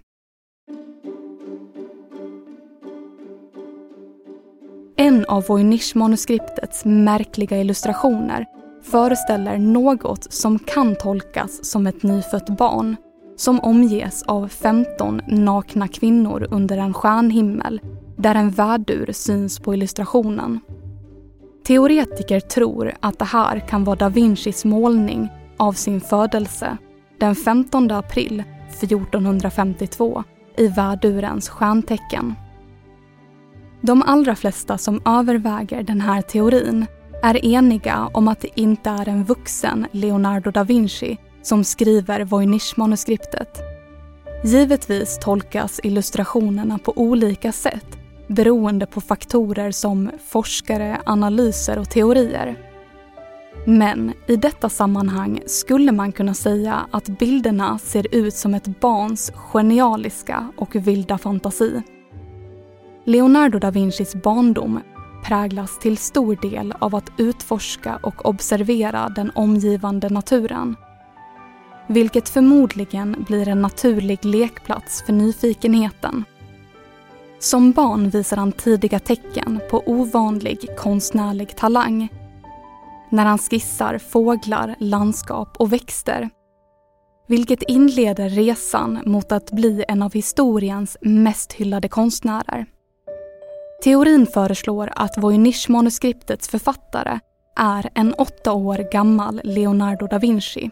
En 4.96 5.24
av 5.24 5.44
Voynich-manuskriptets 5.44 6.84
märkliga 6.84 7.60
illustrationer 7.60 8.46
föreställer 8.90 9.58
något 9.58 10.32
som 10.32 10.58
kan 10.58 10.96
tolkas 10.96 11.64
som 11.64 11.86
ett 11.86 12.02
nyfött 12.02 12.48
barn 12.48 12.96
som 13.36 13.60
omges 13.60 14.22
av 14.22 14.48
15 14.48 15.20
nakna 15.26 15.88
kvinnor 15.88 16.46
under 16.50 16.78
en 16.78 16.94
stjärnhimmel 16.94 17.80
där 18.16 18.34
en 18.34 18.50
värdur 18.50 19.12
syns 19.12 19.58
på 19.58 19.74
illustrationen. 19.74 20.60
Teoretiker 21.66 22.40
tror 22.40 22.94
att 23.00 23.18
det 23.18 23.24
här 23.24 23.60
kan 23.60 23.84
vara 23.84 23.96
da 23.96 24.08
Vincis 24.08 24.64
målning 24.64 25.28
av 25.56 25.72
sin 25.72 26.00
födelse 26.00 26.76
den 27.18 27.34
15 27.34 27.90
april 27.90 28.44
1452 28.68 30.24
i 30.56 30.68
värdurens 30.68 31.48
stjärntecken. 31.48 32.34
De 33.80 34.02
allra 34.02 34.34
flesta 34.34 34.78
som 34.78 35.02
överväger 35.04 35.82
den 35.82 36.00
här 36.00 36.22
teorin 36.22 36.86
är 37.22 37.44
eniga 37.44 38.10
om 38.12 38.28
att 38.28 38.40
det 38.40 38.60
inte 38.60 38.90
är 38.90 39.08
en 39.08 39.24
vuxen 39.24 39.86
Leonardo 39.90 40.50
da 40.50 40.64
Vinci 40.64 41.18
som 41.42 41.64
skriver 41.64 42.24
Voynich-manuskriptet. 42.24 43.62
Givetvis 44.44 45.18
tolkas 45.18 45.80
illustrationerna 45.82 46.78
på 46.78 46.92
olika 46.96 47.52
sätt 47.52 47.98
beroende 48.26 48.86
på 48.86 49.00
faktorer 49.00 49.70
som 49.70 50.10
forskare, 50.28 50.98
analyser 51.06 51.78
och 51.78 51.90
teorier. 51.90 52.56
Men 53.66 54.12
i 54.26 54.36
detta 54.36 54.68
sammanhang 54.68 55.40
skulle 55.46 55.92
man 55.92 56.12
kunna 56.12 56.34
säga 56.34 56.86
att 56.90 57.08
bilderna 57.08 57.78
ser 57.78 58.14
ut 58.14 58.34
som 58.34 58.54
ett 58.54 58.80
barns 58.80 59.32
genialiska 59.52 60.48
och 60.56 60.76
vilda 60.76 61.18
fantasi. 61.18 61.82
Leonardo 63.04 63.58
da 63.58 63.70
Vincis 63.70 64.14
barndom 64.14 64.80
präglas 65.24 65.78
till 65.78 65.96
stor 65.96 66.36
del 66.36 66.74
av 66.78 66.94
att 66.94 67.12
utforska 67.16 67.98
och 68.02 68.26
observera 68.26 69.08
den 69.08 69.30
omgivande 69.34 70.08
naturen. 70.08 70.76
Vilket 71.86 72.28
förmodligen 72.28 73.24
blir 73.28 73.48
en 73.48 73.62
naturlig 73.62 74.24
lekplats 74.24 75.02
för 75.06 75.12
nyfikenheten. 75.12 76.24
Som 77.38 77.72
barn 77.72 78.10
visar 78.10 78.36
han 78.36 78.52
tidiga 78.52 78.98
tecken 78.98 79.60
på 79.70 79.82
ovanlig 79.86 80.68
konstnärlig 80.78 81.56
talang. 81.56 82.08
När 83.10 83.24
han 83.24 83.38
skissar 83.38 83.98
fåglar, 83.98 84.74
landskap 84.78 85.56
och 85.58 85.72
växter. 85.72 86.30
Vilket 87.28 87.62
inleder 87.62 88.28
resan 88.28 88.98
mot 89.06 89.32
att 89.32 89.50
bli 89.50 89.84
en 89.88 90.02
av 90.02 90.12
historiens 90.12 90.96
mest 91.00 91.52
hyllade 91.52 91.88
konstnärer. 91.88 92.66
Teorin 93.82 94.26
föreslår 94.26 94.92
att 94.96 95.18
Voynich-manuskriptets 95.18 96.50
författare 96.50 97.18
är 97.56 97.90
en 97.94 98.14
åtta 98.14 98.52
år 98.52 98.92
gammal 98.92 99.40
Leonardo 99.44 100.06
da 100.06 100.18
Vinci. 100.18 100.70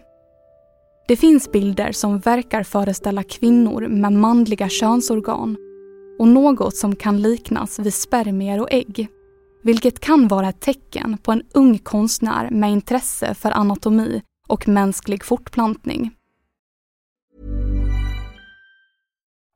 Det 1.08 1.16
finns 1.16 1.52
bilder 1.52 1.92
som 1.92 2.18
verkar 2.18 2.62
föreställa 2.62 3.22
kvinnor 3.22 3.88
med 3.88 4.12
manliga 4.12 4.68
könsorgan 4.68 5.56
och 6.18 6.28
något 6.28 6.76
som 6.76 6.96
kan 6.96 7.22
liknas 7.22 7.78
vid 7.78 7.94
spermier 7.94 8.60
och 8.60 8.72
ägg. 8.72 9.08
Vilket 9.62 10.00
kan 10.00 10.28
vara 10.28 10.48
ett 10.48 10.60
tecken 10.60 11.18
på 11.22 11.32
en 11.32 11.42
ung 11.54 11.78
konstnär 11.78 12.50
med 12.50 12.70
intresse 12.70 13.34
för 13.34 13.50
anatomi 13.50 14.22
och 14.48 14.68
mänsklig 14.68 15.24
fortplantning. 15.24 16.15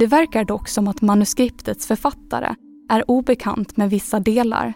Det 0.00 0.06
verkar 0.06 0.44
dock 0.44 0.68
som 0.68 0.88
att 0.88 1.02
manuskriptets 1.02 1.86
författare 1.86 2.54
är 2.90 3.10
obekant 3.10 3.76
med 3.76 3.90
vissa 3.90 4.20
delar. 4.20 4.74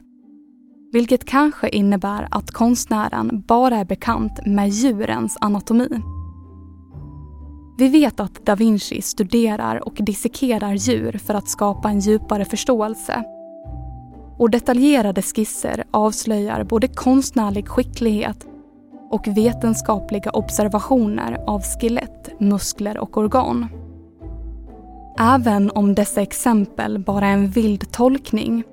Vilket 0.92 1.24
kanske 1.24 1.68
innebär 1.68 2.28
att 2.30 2.50
konstnären 2.50 3.44
bara 3.48 3.76
är 3.76 3.84
bekant 3.84 4.46
med 4.46 4.68
djurens 4.68 5.36
anatomi. 5.40 5.88
Vi 7.78 7.88
vet 7.88 8.20
att 8.20 8.46
da 8.46 8.54
Vinci 8.54 9.02
studerar 9.02 9.88
och 9.88 9.94
dissekerar 9.98 10.74
djur 10.74 11.18
för 11.18 11.34
att 11.34 11.48
skapa 11.48 11.90
en 11.90 12.00
djupare 12.00 12.44
förståelse. 12.44 13.24
Och 14.38 14.50
detaljerade 14.50 15.22
skisser 15.22 15.84
avslöjar 15.90 16.64
både 16.64 16.88
konstnärlig 16.88 17.68
skicklighet 17.68 18.46
och 19.10 19.28
vetenskapliga 19.28 20.30
observationer 20.30 21.44
av 21.46 21.62
skelett, 21.62 22.40
muskler 22.40 22.98
och 22.98 23.16
organ. 23.16 23.83
Även 25.18 25.70
om 25.70 25.94
dessa 25.94 26.22
exempel 26.22 26.98
bara 26.98 27.26
är 27.26 27.32
en 27.32 27.48
vild 27.48 27.92
tolkning 27.92 28.64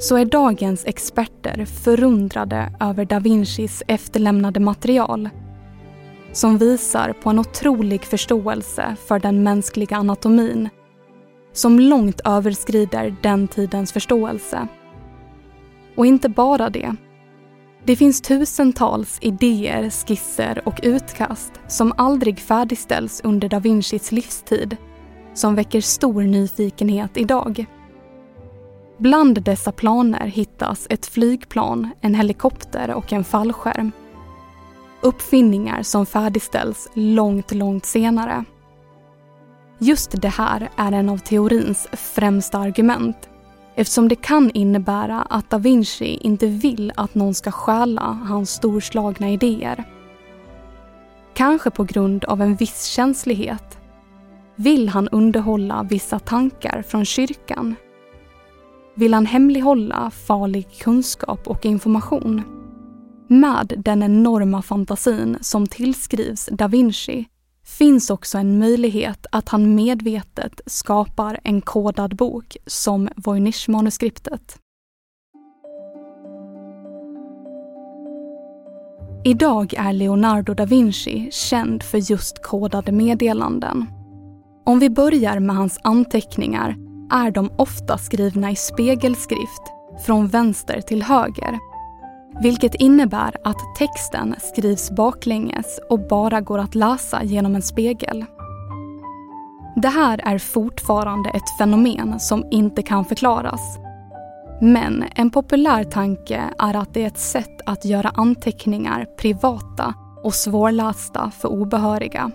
så 0.00 0.16
är 0.16 0.24
dagens 0.24 0.84
experter 0.86 1.64
förundrade 1.64 2.72
över 2.80 3.04
da 3.04 3.18
Vincis 3.18 3.82
efterlämnade 3.86 4.60
material 4.60 5.28
som 6.32 6.58
visar 6.58 7.12
på 7.12 7.30
en 7.30 7.38
otrolig 7.38 8.04
förståelse 8.04 8.96
för 9.06 9.18
den 9.18 9.42
mänskliga 9.42 9.96
anatomin 9.96 10.68
som 11.52 11.80
långt 11.80 12.20
överskrider 12.24 13.16
den 13.22 13.48
tidens 13.48 13.92
förståelse. 13.92 14.68
Och 15.96 16.06
inte 16.06 16.28
bara 16.28 16.70
det. 16.70 16.94
Det 17.84 17.96
finns 17.96 18.20
tusentals 18.20 19.18
idéer, 19.20 19.90
skisser 19.90 20.62
och 20.64 20.80
utkast 20.82 21.52
som 21.68 21.92
aldrig 21.96 22.38
färdigställs 22.38 23.20
under 23.24 23.48
da 23.48 23.58
Vincis 23.58 24.12
livstid 24.12 24.76
som 25.34 25.54
väcker 25.54 25.80
stor 25.80 26.22
nyfikenhet 26.22 27.16
idag. 27.16 27.66
Bland 28.98 29.42
dessa 29.42 29.72
planer 29.72 30.26
hittas 30.26 30.86
ett 30.90 31.06
flygplan, 31.06 31.90
en 32.00 32.14
helikopter 32.14 32.94
och 32.94 33.12
en 33.12 33.24
fallskärm. 33.24 33.92
Uppfinningar 35.00 35.82
som 35.82 36.06
färdigställs 36.06 36.88
långt, 36.94 37.54
långt 37.54 37.86
senare. 37.86 38.44
Just 39.78 40.22
det 40.22 40.28
här 40.28 40.68
är 40.76 40.92
en 40.92 41.08
av 41.08 41.18
teorins 41.18 41.88
främsta 41.92 42.58
argument 42.58 43.28
eftersom 43.74 44.08
det 44.08 44.16
kan 44.16 44.50
innebära 44.50 45.22
att 45.22 45.50
da 45.50 45.58
Vinci 45.58 46.18
inte 46.20 46.46
vill 46.46 46.92
att 46.96 47.14
någon 47.14 47.34
ska 47.34 47.52
stjäla 47.52 48.18
hans 48.28 48.50
storslagna 48.50 49.30
idéer. 49.30 49.84
Kanske 51.34 51.70
på 51.70 51.84
grund 51.84 52.24
av 52.24 52.42
en 52.42 52.54
viss 52.54 52.84
känslighet 52.84 53.79
vill 54.60 54.88
han 54.88 55.08
underhålla 55.08 55.86
vissa 55.90 56.18
tankar 56.18 56.82
från 56.82 57.04
kyrkan? 57.04 57.74
Vill 58.94 59.14
han 59.14 59.26
hemlighålla 59.26 60.10
farlig 60.10 60.66
kunskap 60.78 61.48
och 61.48 61.66
information? 61.66 62.42
Med 63.28 63.74
den 63.78 64.02
enorma 64.02 64.62
fantasin 64.62 65.38
som 65.40 65.66
tillskrivs 65.66 66.48
da 66.52 66.68
Vinci 66.68 67.24
finns 67.64 68.10
också 68.10 68.38
en 68.38 68.58
möjlighet 68.58 69.26
att 69.32 69.48
han 69.48 69.74
medvetet 69.74 70.60
skapar 70.66 71.40
en 71.44 71.60
kodad 71.60 72.16
bok 72.16 72.56
som 72.66 73.08
Voynich-manuskriptet. 73.16 74.58
Idag 79.24 79.74
är 79.74 79.92
Leonardo 79.92 80.54
da 80.54 80.64
Vinci 80.64 81.28
känd 81.32 81.82
för 81.82 82.10
just 82.10 82.42
kodade 82.42 82.92
meddelanden. 82.92 83.99
Om 84.70 84.78
vi 84.78 84.90
börjar 84.90 85.40
med 85.40 85.56
hans 85.56 85.78
anteckningar 85.82 86.76
är 87.12 87.30
de 87.30 87.50
ofta 87.56 87.98
skrivna 87.98 88.50
i 88.50 88.56
spegelskrift 88.56 89.62
från 90.06 90.28
vänster 90.28 90.80
till 90.80 91.02
höger. 91.02 91.58
Vilket 92.42 92.74
innebär 92.74 93.36
att 93.44 93.56
texten 93.78 94.34
skrivs 94.38 94.90
baklänges 94.90 95.80
och 95.90 96.08
bara 96.08 96.40
går 96.40 96.58
att 96.58 96.74
läsa 96.74 97.24
genom 97.24 97.54
en 97.54 97.62
spegel. 97.62 98.24
Det 99.76 99.88
här 99.88 100.20
är 100.24 100.38
fortfarande 100.38 101.30
ett 101.30 101.58
fenomen 101.58 102.20
som 102.20 102.44
inte 102.50 102.82
kan 102.82 103.04
förklaras. 103.04 103.78
Men 104.60 105.04
en 105.14 105.30
populär 105.30 105.84
tanke 105.84 106.42
är 106.58 106.76
att 106.76 106.94
det 106.94 107.02
är 107.02 107.06
ett 107.06 107.18
sätt 107.18 107.60
att 107.66 107.84
göra 107.84 108.12
anteckningar 108.14 109.06
privata 109.18 109.94
och 110.22 110.34
svårlästa 110.34 111.30
för 111.30 111.48
obehöriga. 111.48 112.30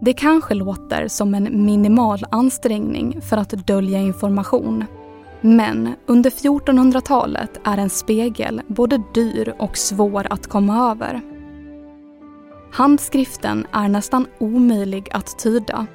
Det 0.00 0.12
kanske 0.12 0.54
låter 0.54 1.08
som 1.08 1.34
en 1.34 1.64
minimal 1.66 2.18
ansträngning 2.30 3.20
för 3.22 3.36
att 3.36 3.50
dölja 3.50 3.98
information. 3.98 4.84
Men 5.40 5.94
under 6.06 6.30
1400-talet 6.30 7.60
är 7.64 7.78
en 7.78 7.90
spegel 7.90 8.62
både 8.66 9.02
dyr 9.14 9.54
och 9.58 9.76
svår 9.76 10.26
att 10.30 10.46
komma 10.46 10.90
över. 10.90 11.20
Handskriften 12.72 13.66
är 13.72 13.88
nästan 13.88 14.26
omöjlig 14.38 15.08
att 15.12 15.38
tyda. 15.38 15.86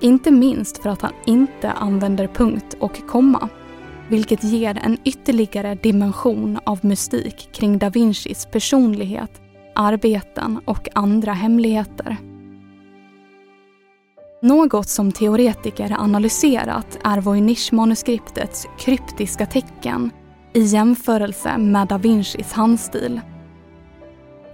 Inte 0.00 0.30
minst 0.30 0.82
för 0.82 0.90
att 0.90 1.02
han 1.02 1.12
inte 1.26 1.70
använder 1.70 2.26
punkt 2.26 2.76
och 2.80 3.08
komma. 3.08 3.48
Vilket 4.08 4.44
ger 4.44 4.78
en 4.84 4.98
ytterligare 5.04 5.74
dimension 5.74 6.58
av 6.64 6.78
mystik 6.84 7.48
kring 7.52 7.78
da 7.78 7.90
Vincis 7.90 8.46
personlighet, 8.46 9.40
arbeten 9.74 10.60
och 10.64 10.88
andra 10.94 11.32
hemligheter. 11.32 12.16
Något 14.42 14.88
som 14.88 15.12
teoretiker 15.12 15.96
analyserat 15.98 16.98
är 17.04 17.20
Voynich-manuskriptets 17.20 18.66
kryptiska 18.78 19.46
tecken 19.46 20.10
i 20.54 20.60
jämförelse 20.60 21.58
med 21.58 21.88
da 21.88 21.98
Vincis 21.98 22.52
handstil. 22.52 23.20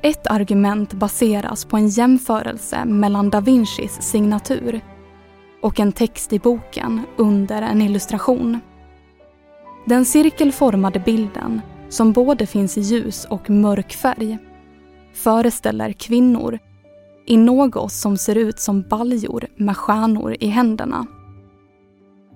Ett 0.03 0.27
argument 0.27 0.93
baseras 0.93 1.65
på 1.65 1.77
en 1.77 1.89
jämförelse 1.89 2.85
mellan 2.85 3.31
da 3.31 3.41
Vincis 3.41 4.03
signatur 4.03 4.81
och 5.63 5.81
en 5.81 5.93
text 5.93 6.33
i 6.33 6.39
boken 6.39 7.01
under 7.17 7.63
en 7.63 7.83
illustration. 7.83 8.61
Den 9.87 10.05
cirkelformade 10.05 11.01
bilden, 11.01 11.61
som 11.89 12.13
både 12.13 12.47
finns 12.47 12.79
i 12.79 12.81
ljus 12.81 13.25
och 13.25 13.51
mörk 13.51 13.93
färg, 13.93 14.39
föreställer 15.15 15.93
kvinnor 15.93 16.59
i 17.27 17.37
något 17.37 17.93
som 17.93 18.17
ser 18.17 18.37
ut 18.37 18.59
som 18.59 18.83
baljor 18.83 19.47
med 19.57 19.77
stjärnor 19.77 20.37
i 20.41 20.47
händerna. 20.47 21.07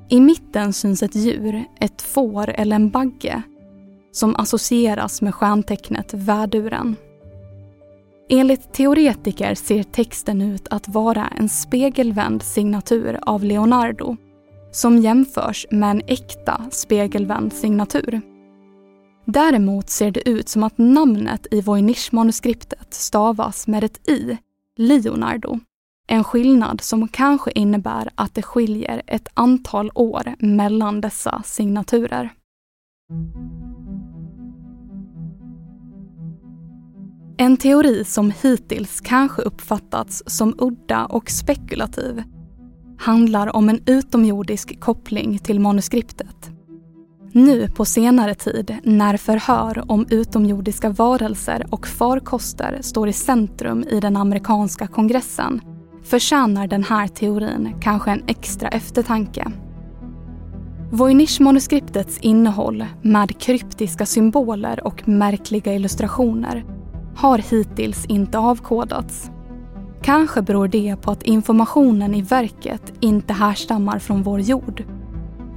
I 0.08 0.20
mitten 0.20 0.72
syns 0.72 1.02
ett 1.02 1.14
djur, 1.14 1.64
ett 1.80 2.02
får 2.02 2.50
eller 2.50 2.76
en 2.76 2.90
bagge, 2.90 3.42
som 4.12 4.36
associeras 4.36 5.22
med 5.22 5.34
stjärntecknet 5.34 6.14
väduren. 6.14 6.96
Enligt 8.28 8.72
teoretiker 8.72 9.54
ser 9.54 9.82
texten 9.82 10.42
ut 10.42 10.68
att 10.70 10.88
vara 10.88 11.26
en 11.26 11.48
spegelvänd 11.48 12.42
signatur 12.42 13.18
av 13.22 13.44
Leonardo 13.44 14.16
som 14.70 14.98
jämförs 14.98 15.66
med 15.70 15.90
en 15.90 16.02
äkta 16.06 16.64
spegelvänd 16.70 17.52
signatur. 17.52 18.20
Däremot 19.24 19.90
ser 19.90 20.10
det 20.10 20.28
ut 20.28 20.48
som 20.48 20.62
att 20.62 20.78
namnet 20.78 21.46
i 21.50 21.60
Voynich-manuskriptet 21.60 22.94
stavas 22.94 23.66
med 23.66 23.84
ett 23.84 24.08
i 24.08 24.38
Leonardo. 24.80 25.58
En 26.08 26.24
skillnad 26.24 26.80
som 26.80 27.08
kanske 27.08 27.50
innebär 27.54 28.10
att 28.14 28.34
det 28.34 28.42
skiljer 28.42 29.02
ett 29.06 29.28
antal 29.34 29.90
år 29.94 30.34
mellan 30.38 31.00
dessa 31.00 31.42
signaturer. 31.44 32.32
En 37.38 37.56
teori 37.56 38.04
som 38.04 38.32
hittills 38.42 39.00
kanske 39.00 39.42
uppfattats 39.42 40.22
som 40.26 40.54
udda 40.58 41.06
och 41.06 41.30
spekulativ 41.30 42.22
handlar 42.98 43.56
om 43.56 43.68
en 43.68 43.80
utomjordisk 43.86 44.80
koppling 44.80 45.38
till 45.38 45.60
manuskriptet. 45.60 46.57
Nu 47.32 47.68
på 47.68 47.84
senare 47.84 48.34
tid, 48.34 48.76
när 48.82 49.16
förhör 49.16 49.84
om 49.88 50.06
utomjordiska 50.10 50.90
varelser 50.90 51.66
och 51.70 51.86
farkoster 51.86 52.78
står 52.80 53.08
i 53.08 53.12
centrum 53.12 53.84
i 53.90 54.00
den 54.00 54.16
amerikanska 54.16 54.86
kongressen, 54.86 55.60
förtjänar 56.04 56.66
den 56.66 56.84
här 56.84 57.08
teorin 57.08 57.74
kanske 57.80 58.10
en 58.10 58.22
extra 58.26 58.68
eftertanke. 58.68 59.44
Voynich-manuskriptets 60.90 62.18
innehåll 62.20 62.84
med 63.02 63.40
kryptiska 63.40 64.06
symboler 64.06 64.86
och 64.86 65.08
märkliga 65.08 65.74
illustrationer 65.74 66.64
har 67.16 67.38
hittills 67.38 68.04
inte 68.04 68.38
avkodats. 68.38 69.30
Kanske 70.02 70.42
beror 70.42 70.68
det 70.68 70.96
på 71.02 71.10
att 71.10 71.22
informationen 71.22 72.14
i 72.14 72.22
verket 72.22 72.92
inte 73.00 73.32
härstammar 73.32 73.98
från 73.98 74.22
vår 74.22 74.40
jord 74.40 74.84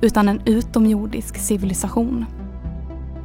utan 0.02 0.30
en 0.30 0.42
utomjordisk 0.46 1.38
civilisation. 1.38 2.26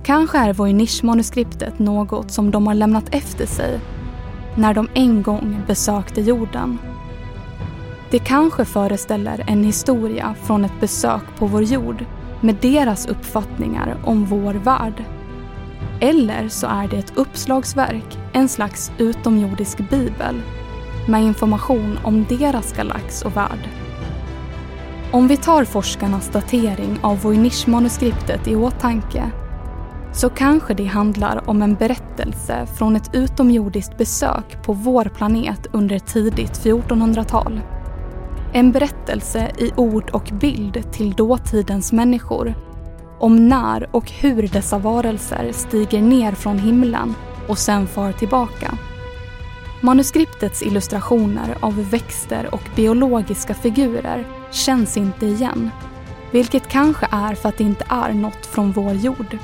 Kanske 0.04 0.38
är 0.38 0.52
Voynich-manuskriptet 0.52 1.78
något 1.78 2.30
som 2.30 2.50
de 2.50 2.66
har 2.66 2.74
lämnat 2.74 3.14
efter 3.14 3.46
sig 3.46 3.80
när 4.56 4.74
de 4.74 4.88
en 4.94 5.22
gång 5.22 5.62
besökte 5.66 6.20
jorden. 6.20 6.78
Det 8.10 8.18
kanske 8.18 8.64
föreställer 8.64 9.44
en 9.46 9.64
historia 9.64 10.34
från 10.42 10.64
ett 10.64 10.80
besök 10.80 11.22
på 11.38 11.46
vår 11.46 11.62
jord 11.62 12.04
med 12.40 12.56
deras 12.60 13.06
uppfattningar 13.06 13.96
om 14.04 14.24
vår 14.24 14.54
värld. 14.54 15.04
Eller 16.00 16.48
så 16.48 16.66
är 16.66 16.88
det 16.88 16.96
ett 16.96 17.16
uppslagsverk, 17.16 18.18
en 18.32 18.48
slags 18.48 18.92
utomjordisk 18.98 19.78
bibel 19.90 20.42
med 21.08 21.22
information 21.22 21.98
om 22.04 22.24
deras 22.28 22.72
galax 22.72 23.22
och 23.22 23.36
värld. 23.36 23.85
Om 25.12 25.28
vi 25.28 25.36
tar 25.36 25.64
forskarnas 25.64 26.28
datering 26.28 26.98
av 27.02 27.20
Voynich-manuskriptet 27.20 28.48
i 28.48 28.56
åtanke 28.56 29.30
så 30.12 30.28
kanske 30.28 30.74
det 30.74 30.84
handlar 30.84 31.50
om 31.50 31.62
en 31.62 31.74
berättelse 31.74 32.66
från 32.78 32.96
ett 32.96 33.10
utomjordiskt 33.14 33.98
besök 33.98 34.62
på 34.64 34.72
vår 34.72 35.04
planet 35.04 35.66
under 35.72 35.98
tidigt 35.98 36.52
1400-tal. 36.52 37.60
En 38.52 38.72
berättelse 38.72 39.50
i 39.58 39.72
ord 39.76 40.10
och 40.10 40.30
bild 40.32 40.92
till 40.92 41.12
dåtidens 41.12 41.92
människor 41.92 42.54
om 43.18 43.48
när 43.48 43.96
och 43.96 44.10
hur 44.10 44.48
dessa 44.48 44.78
varelser 44.78 45.52
stiger 45.52 46.02
ner 46.02 46.32
från 46.32 46.58
himlen 46.58 47.14
och 47.48 47.58
sen 47.58 47.86
far 47.86 48.12
tillbaka. 48.12 48.78
Manuskriptets 49.80 50.62
illustrationer 50.62 51.56
av 51.60 51.90
växter 51.90 52.54
och 52.54 52.62
biologiska 52.76 53.54
figurer 53.54 54.26
känns 54.50 54.96
inte 54.96 55.26
igen. 55.26 55.70
Vilket 56.30 56.68
kanske 56.68 57.08
är 57.10 57.34
för 57.34 57.48
att 57.48 57.58
det 57.58 57.64
inte 57.64 57.84
är 57.88 58.12
något 58.12 58.46
från 58.46 58.72
vår 58.72 58.92
jord. 58.92 59.38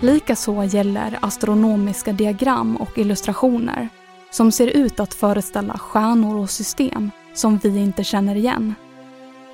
Likaså 0.00 0.64
gäller 0.64 1.18
astronomiska 1.22 2.12
diagram 2.12 2.76
och 2.76 2.98
illustrationer 2.98 3.88
som 4.30 4.52
ser 4.52 4.66
ut 4.66 5.00
att 5.00 5.14
föreställa 5.14 5.78
stjärnor 5.78 6.36
och 6.36 6.50
system 6.50 7.10
som 7.34 7.58
vi 7.58 7.78
inte 7.78 8.04
känner 8.04 8.34
igen. 8.34 8.74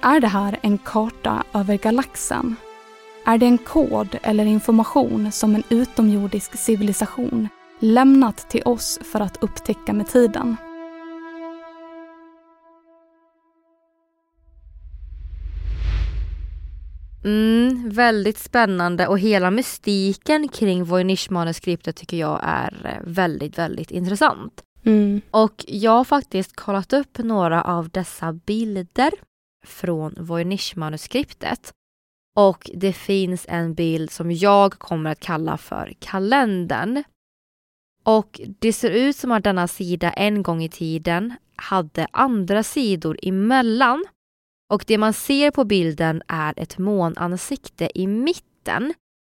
Är 0.02 0.20
det 0.20 0.28
här 0.28 0.58
en 0.62 0.78
karta 0.78 1.44
över 1.52 1.76
galaxen? 1.76 2.56
Är 3.26 3.38
det 3.38 3.46
en 3.46 3.58
kod 3.58 4.18
eller 4.22 4.44
information 4.44 5.32
som 5.32 5.54
en 5.54 5.62
utomjordisk 5.68 6.58
civilisation 6.58 7.48
lämnat 7.78 8.48
till 8.48 8.62
oss 8.64 8.98
för 9.12 9.20
att 9.20 9.42
upptäcka 9.42 9.92
med 9.92 10.08
tiden? 10.08 10.56
Mm, 17.24 17.88
väldigt 17.88 18.38
spännande 18.38 19.06
och 19.06 19.18
hela 19.18 19.50
mystiken 19.50 20.48
kring 20.48 20.84
Voynich-manuskriptet 20.84 21.96
tycker 21.96 22.16
jag 22.16 22.40
är 22.42 22.86
eh, 22.86 23.10
väldigt, 23.10 23.58
väldigt 23.58 23.90
intressant. 23.90 24.62
Mm. 24.84 25.20
Och 25.30 25.64
jag 25.68 25.90
har 25.90 26.04
faktiskt 26.04 26.56
kollat 26.56 26.92
upp 26.92 27.18
några 27.18 27.62
av 27.62 27.88
dessa 27.88 28.32
bilder 28.32 29.10
från 29.66 30.14
Voynich-manuskriptet. 30.18 31.72
Och 32.36 32.70
det 32.74 32.92
finns 32.92 33.46
en 33.48 33.74
bild 33.74 34.10
som 34.10 34.32
jag 34.32 34.72
kommer 34.72 35.10
att 35.10 35.20
kalla 35.20 35.56
för 35.56 35.92
kalendern. 35.98 37.02
Och 38.04 38.40
det 38.58 38.72
ser 38.72 38.90
ut 38.90 39.16
som 39.16 39.32
att 39.32 39.44
denna 39.44 39.68
sida 39.68 40.10
en 40.10 40.42
gång 40.42 40.62
i 40.62 40.68
tiden 40.68 41.34
hade 41.56 42.06
andra 42.10 42.62
sidor 42.62 43.18
emellan. 43.22 44.04
Och 44.70 44.84
det 44.86 44.98
man 44.98 45.12
ser 45.12 45.50
på 45.50 45.64
bilden 45.64 46.22
är 46.28 46.54
ett 46.56 46.78
månansikte 46.78 47.90
i 47.94 48.06
mitten 48.06 48.94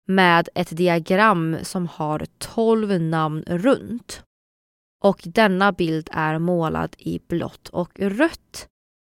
med 0.07 0.49
ett 0.55 0.77
diagram 0.77 1.57
som 1.63 1.87
har 1.87 2.25
12 2.37 3.01
namn 3.01 3.43
runt. 3.47 4.23
Och 5.03 5.21
denna 5.25 5.71
bild 5.71 6.09
är 6.11 6.39
målad 6.39 6.95
i 6.97 7.19
blått 7.27 7.69
och 7.69 7.99
rött. 7.99 8.67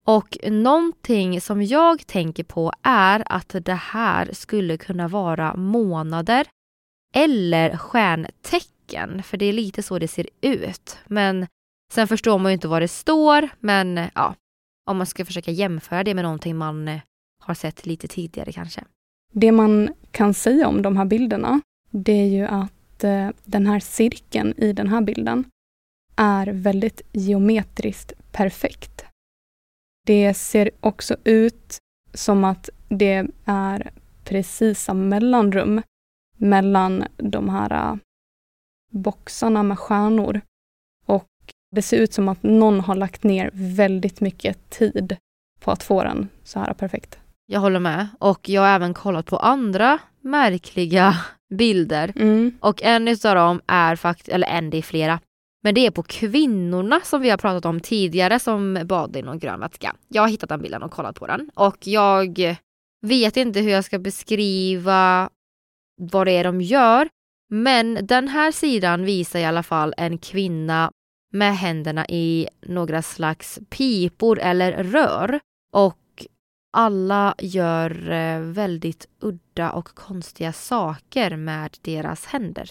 Och 0.06 0.38
någonting 0.50 1.40
som 1.40 1.62
jag 1.62 2.06
tänker 2.06 2.44
på 2.44 2.72
är 2.82 3.22
att 3.26 3.56
det 3.64 3.74
här 3.74 4.30
skulle 4.32 4.76
kunna 4.76 5.08
vara 5.08 5.56
månader 5.56 6.46
eller 7.14 7.76
stjärntecken, 7.76 9.22
för 9.22 9.36
det 9.36 9.46
är 9.46 9.52
lite 9.52 9.82
så 9.82 9.98
det 9.98 10.08
ser 10.08 10.28
ut. 10.40 10.98
Men 11.06 11.46
sen 11.92 12.08
förstår 12.08 12.38
man 12.38 12.52
ju 12.52 12.54
inte 12.54 12.68
vad 12.68 12.82
det 12.82 12.88
står, 12.88 13.48
men 13.60 14.08
ja, 14.14 14.34
om 14.90 14.96
man 14.96 15.06
ska 15.06 15.24
försöka 15.24 15.50
jämföra 15.50 16.04
det 16.04 16.14
med 16.14 16.24
någonting 16.24 16.56
man 16.56 16.88
eh, 16.88 17.00
har 17.42 17.54
sett 17.54 17.86
lite 17.86 18.08
tidigare 18.08 18.52
kanske. 18.52 18.84
Det 19.32 19.52
man 19.52 19.94
kan 20.10 20.34
säga 20.34 20.68
om 20.68 20.82
de 20.82 20.96
här 20.96 21.04
bilderna, 21.04 21.60
det 21.90 22.12
är 22.12 22.26
ju 22.26 22.44
att 22.44 23.04
eh, 23.04 23.28
den 23.44 23.66
här 23.66 23.80
cirkeln 23.80 24.54
i 24.56 24.72
den 24.72 24.88
här 24.88 25.00
bilden 25.00 25.44
är 26.16 26.46
väldigt 26.46 27.02
geometriskt 27.12 28.12
perfekt. 28.32 29.04
Det 30.06 30.34
ser 30.34 30.70
också 30.80 31.16
ut 31.24 31.78
som 32.14 32.44
att 32.44 32.68
det 32.88 33.26
är 33.44 33.90
precisa 34.24 34.94
mellanrum 34.94 35.82
mellan 36.38 37.04
de 37.16 37.48
här 37.48 37.72
eh, 37.72 37.96
boxarna 38.90 39.62
med 39.62 39.78
stjärnor. 39.78 40.40
Det 41.74 41.82
ser 41.82 41.96
ut 41.96 42.12
som 42.12 42.28
att 42.28 42.42
någon 42.42 42.80
har 42.80 42.94
lagt 42.94 43.24
ner 43.24 43.50
väldigt 43.52 44.20
mycket 44.20 44.70
tid 44.70 45.16
på 45.60 45.70
att 45.70 45.82
få 45.82 46.04
den 46.04 46.28
så 46.44 46.58
här 46.58 46.74
perfekt. 46.74 47.18
Jag 47.46 47.60
håller 47.60 47.80
med. 47.80 48.08
Och 48.18 48.48
jag 48.48 48.62
har 48.62 48.68
även 48.68 48.94
kollat 48.94 49.26
på 49.26 49.36
andra 49.36 49.98
märkliga 50.20 51.16
bilder. 51.54 52.12
Mm. 52.16 52.58
Och 52.60 52.82
en 52.82 53.08
av 53.08 53.34
dem 53.34 53.60
är 53.66 53.96
faktiskt, 53.96 54.28
eller 54.28 54.48
en, 54.48 54.70
det 54.70 54.78
är 54.78 54.82
flera. 54.82 55.20
Men 55.62 55.74
det 55.74 55.86
är 55.86 55.90
på 55.90 56.02
kvinnorna 56.02 57.00
som 57.04 57.20
vi 57.20 57.30
har 57.30 57.36
pratat 57.36 57.64
om 57.64 57.80
tidigare 57.80 58.38
som 58.38 58.78
badade 58.84 59.18
i 59.18 59.22
någon 59.22 59.38
grön 59.38 59.60
vätska. 59.60 59.96
Jag 60.08 60.22
har 60.22 60.28
hittat 60.28 60.48
den 60.48 60.62
bilden 60.62 60.82
och 60.82 60.90
kollat 60.90 61.16
på 61.16 61.26
den. 61.26 61.50
Och 61.54 61.86
jag 61.86 62.56
vet 63.02 63.36
inte 63.36 63.60
hur 63.60 63.70
jag 63.70 63.84
ska 63.84 63.98
beskriva 63.98 65.30
vad 66.00 66.26
det 66.26 66.32
är 66.32 66.44
de 66.44 66.60
gör. 66.60 67.08
Men 67.50 67.98
den 68.02 68.28
här 68.28 68.52
sidan 68.52 69.04
visar 69.04 69.38
i 69.38 69.44
alla 69.44 69.62
fall 69.62 69.94
en 69.96 70.18
kvinna 70.18 70.90
med 71.34 71.56
händerna 71.56 72.06
i 72.08 72.48
några 72.60 73.02
slags 73.02 73.58
pipor 73.70 74.40
eller 74.40 74.84
rör. 74.84 75.40
Och 75.72 76.26
alla 76.72 77.34
gör 77.38 78.10
eh, 78.10 78.40
väldigt 78.40 79.08
udda 79.20 79.72
och 79.72 79.88
konstiga 79.88 80.52
saker 80.52 81.36
med 81.36 81.76
deras 81.82 82.26
händer. 82.26 82.70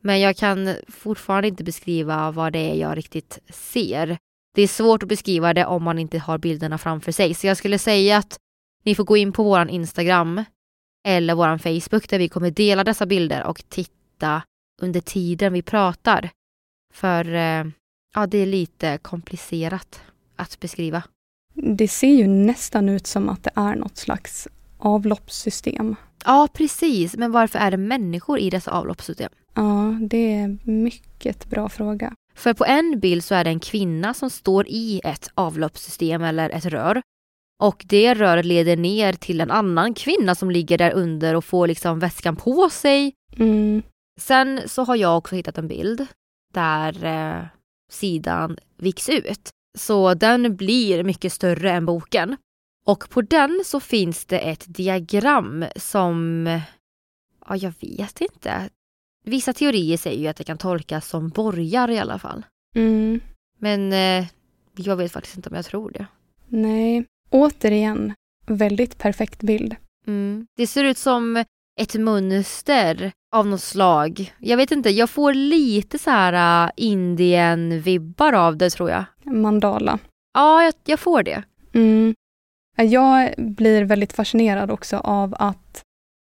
Men 0.00 0.20
jag 0.20 0.36
kan 0.36 0.74
fortfarande 0.88 1.48
inte 1.48 1.64
beskriva 1.64 2.30
vad 2.30 2.52
det 2.52 2.58
är 2.58 2.74
jag 2.74 2.96
riktigt 2.96 3.38
ser. 3.48 4.18
Det 4.54 4.62
är 4.62 4.68
svårt 4.68 5.02
att 5.02 5.08
beskriva 5.08 5.54
det 5.54 5.66
om 5.66 5.84
man 5.84 5.98
inte 5.98 6.18
har 6.18 6.38
bilderna 6.38 6.78
framför 6.78 7.12
sig. 7.12 7.34
Så 7.34 7.46
jag 7.46 7.56
skulle 7.56 7.78
säga 7.78 8.16
att 8.16 8.38
ni 8.84 8.94
får 8.94 9.04
gå 9.04 9.16
in 9.16 9.32
på 9.32 9.42
vår 9.42 9.70
Instagram 9.70 10.44
eller 11.06 11.34
vår 11.34 11.58
Facebook 11.58 12.08
där 12.08 12.18
vi 12.18 12.28
kommer 12.28 12.50
dela 12.50 12.84
dessa 12.84 13.06
bilder 13.06 13.44
och 13.44 13.64
titta 13.68 14.42
under 14.82 15.00
tiden 15.00 15.52
vi 15.52 15.62
pratar. 15.62 16.30
För 16.94 17.34
eh, 17.34 17.64
ja, 18.16 18.26
det 18.26 18.38
är 18.38 18.46
lite 18.46 18.98
komplicerat 18.98 20.00
att 20.36 20.60
beskriva. 20.60 21.02
Det 21.54 21.88
ser 21.88 22.14
ju 22.14 22.26
nästan 22.26 22.88
ut 22.88 23.06
som 23.06 23.28
att 23.28 23.42
det 23.42 23.50
är 23.54 23.74
något 23.74 23.96
slags 23.96 24.48
avloppssystem. 24.78 25.96
Ja, 26.24 26.48
precis. 26.52 27.16
Men 27.16 27.32
varför 27.32 27.58
är 27.58 27.70
det 27.70 27.76
människor 27.76 28.38
i 28.38 28.50
dessa 28.50 28.70
avloppssystem? 28.70 29.30
Ja, 29.54 29.98
det 30.00 30.34
är 30.34 30.44
en 30.44 30.60
mycket 30.64 31.46
bra 31.46 31.68
fråga. 31.68 32.12
För 32.34 32.54
på 32.54 32.64
en 32.64 33.00
bild 33.00 33.24
så 33.24 33.34
är 33.34 33.44
det 33.44 33.50
en 33.50 33.60
kvinna 33.60 34.14
som 34.14 34.30
står 34.30 34.66
i 34.68 35.00
ett 35.04 35.30
avloppssystem 35.34 36.22
eller 36.22 36.50
ett 36.50 36.64
rör. 36.64 37.02
Och 37.62 37.84
det 37.88 38.14
röret 38.14 38.44
leder 38.44 38.76
ner 38.76 39.12
till 39.12 39.40
en 39.40 39.50
annan 39.50 39.94
kvinna 39.94 40.34
som 40.34 40.50
ligger 40.50 40.78
där 40.78 40.92
under 40.92 41.34
och 41.34 41.44
får 41.44 41.66
liksom 41.66 41.98
vätskan 41.98 42.36
på 42.36 42.70
sig. 42.70 43.12
Mm. 43.36 43.82
Sen 44.20 44.60
så 44.66 44.84
har 44.84 44.96
jag 44.96 45.18
också 45.18 45.34
hittat 45.34 45.58
en 45.58 45.68
bild 45.68 46.06
där 46.54 47.04
eh, 47.04 47.44
sidan 47.90 48.58
viks 48.76 49.08
ut. 49.08 49.50
Så 49.78 50.14
den 50.14 50.56
blir 50.56 51.04
mycket 51.04 51.32
större 51.32 51.70
än 51.70 51.86
boken. 51.86 52.36
Och 52.86 53.10
på 53.10 53.22
den 53.22 53.62
så 53.64 53.80
finns 53.80 54.24
det 54.24 54.38
ett 54.38 54.64
diagram 54.66 55.64
som, 55.76 56.46
ja 57.46 57.56
jag 57.56 57.72
vet 57.80 58.20
inte. 58.20 58.68
Vissa 59.24 59.52
teorier 59.52 59.96
säger 59.96 60.20
ju 60.20 60.26
att 60.26 60.36
det 60.36 60.44
kan 60.44 60.58
tolkas 60.58 61.08
som 61.08 61.28
borgar 61.28 61.90
i 61.90 61.98
alla 61.98 62.18
fall. 62.18 62.46
Mm. 62.74 63.20
Men 63.58 63.92
eh, 63.92 64.26
jag 64.76 64.96
vet 64.96 65.12
faktiskt 65.12 65.36
inte 65.36 65.48
om 65.48 65.56
jag 65.56 65.64
tror 65.64 65.90
det. 65.90 66.06
Nej, 66.48 67.04
återigen, 67.30 68.14
väldigt 68.46 68.98
perfekt 68.98 69.42
bild. 69.42 69.76
Mm. 70.06 70.46
Det 70.56 70.66
ser 70.66 70.84
ut 70.84 70.98
som 70.98 71.44
ett 71.80 71.94
mönster 71.94 73.12
av 73.36 73.46
något 73.46 73.62
slag. 73.62 74.34
Jag 74.38 74.56
vet 74.56 74.70
inte, 74.70 74.90
jag 74.90 75.10
får 75.10 75.34
lite 75.34 75.98
så 75.98 76.10
här 76.10 76.66
uh, 76.66 76.72
Indien-vibbar 76.76 78.32
av 78.32 78.56
det 78.56 78.70
tror 78.70 78.90
jag. 78.90 79.04
Mandala. 79.22 79.98
Ja, 80.34 80.64
jag, 80.64 80.74
jag 80.84 81.00
får 81.00 81.22
det. 81.22 81.42
Mm. 81.74 82.14
Jag 82.76 83.34
blir 83.36 83.84
väldigt 83.84 84.12
fascinerad 84.12 84.70
också 84.70 84.96
av 84.96 85.34
att, 85.38 85.82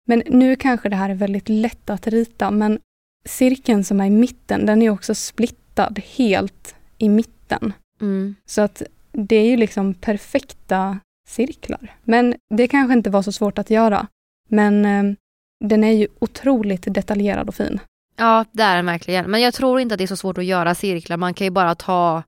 men 0.07 0.23
nu 0.27 0.57
kanske 0.57 0.89
det 0.89 0.97
här 0.97 1.11
är 1.11 1.15
väldigt 1.15 1.49
lätt 1.49 1.91
att 1.91 2.07
rita, 2.07 2.51
men 2.51 2.79
cirkeln 3.25 3.85
som 3.85 4.01
är 4.01 4.07
i 4.07 4.11
mitten, 4.11 4.67
den 4.67 4.83
är 4.83 4.91
också 4.91 5.15
splittad 5.15 6.01
helt 6.17 6.75
i 6.99 7.09
mitten. 7.09 7.73
Mm. 8.01 8.35
Så 8.47 8.63
att 8.63 8.83
det 9.13 9.37
är 9.37 9.47
ju 9.47 9.57
liksom 9.57 9.95
perfekta 9.95 10.99
cirklar. 11.29 11.97
Men 12.05 12.35
det 12.55 12.69
kanske 12.69 12.93
inte 12.93 13.11
var 13.11 13.23
så 13.23 13.33
svårt 13.33 13.59
att 13.59 13.71
göra. 13.71 14.07
Men 14.49 14.85
eh, 14.85 15.17
den 15.65 15.85
är 15.85 15.93
ju 15.93 16.09
otroligt 16.21 16.95
detaljerad 16.95 17.49
och 17.49 17.55
fin. 17.55 17.81
Ja, 18.17 18.45
det 18.53 18.63
är 18.63 18.77
den 18.77 18.87
verkligen. 18.87 19.31
Men 19.31 19.41
jag 19.41 19.55
tror 19.55 19.81
inte 19.81 19.95
att 19.95 19.99
det 19.99 20.05
är 20.05 20.09
så 20.09 20.17
svårt 20.17 20.39
att 20.39 20.45
göra 20.45 20.75
cirklar. 20.75 21.17
Man 21.17 21.35
kan 21.35 21.45
ju 21.45 21.51
bara 21.51 21.75
ta, 21.75 22.23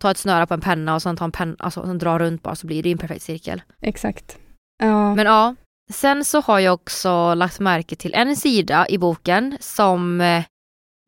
ta 0.00 0.10
ett 0.10 0.18
snöre 0.18 0.46
på 0.46 0.54
en 0.54 0.60
penna 0.60 0.94
och 0.94 1.02
sen 1.02 1.16
ta 1.16 1.24
en 1.24 1.32
penna, 1.32 1.56
alltså, 1.58 1.82
dra 1.82 2.18
runt 2.18 2.42
bara 2.42 2.54
så 2.54 2.66
blir 2.66 2.82
det 2.82 2.92
en 2.92 2.98
perfekt 2.98 3.22
cirkel. 3.22 3.62
Exakt. 3.82 4.38
Ja. 4.78 5.14
Men 5.14 5.26
ja, 5.26 5.54
sen 5.90 6.24
så 6.24 6.40
har 6.40 6.58
jag 6.58 6.74
också 6.74 7.34
lagt 7.34 7.60
märke 7.60 7.96
till 7.96 8.14
en 8.14 8.36
sida 8.36 8.86
i 8.88 8.98
boken 8.98 9.56
som 9.60 10.20
eh, 10.20 10.44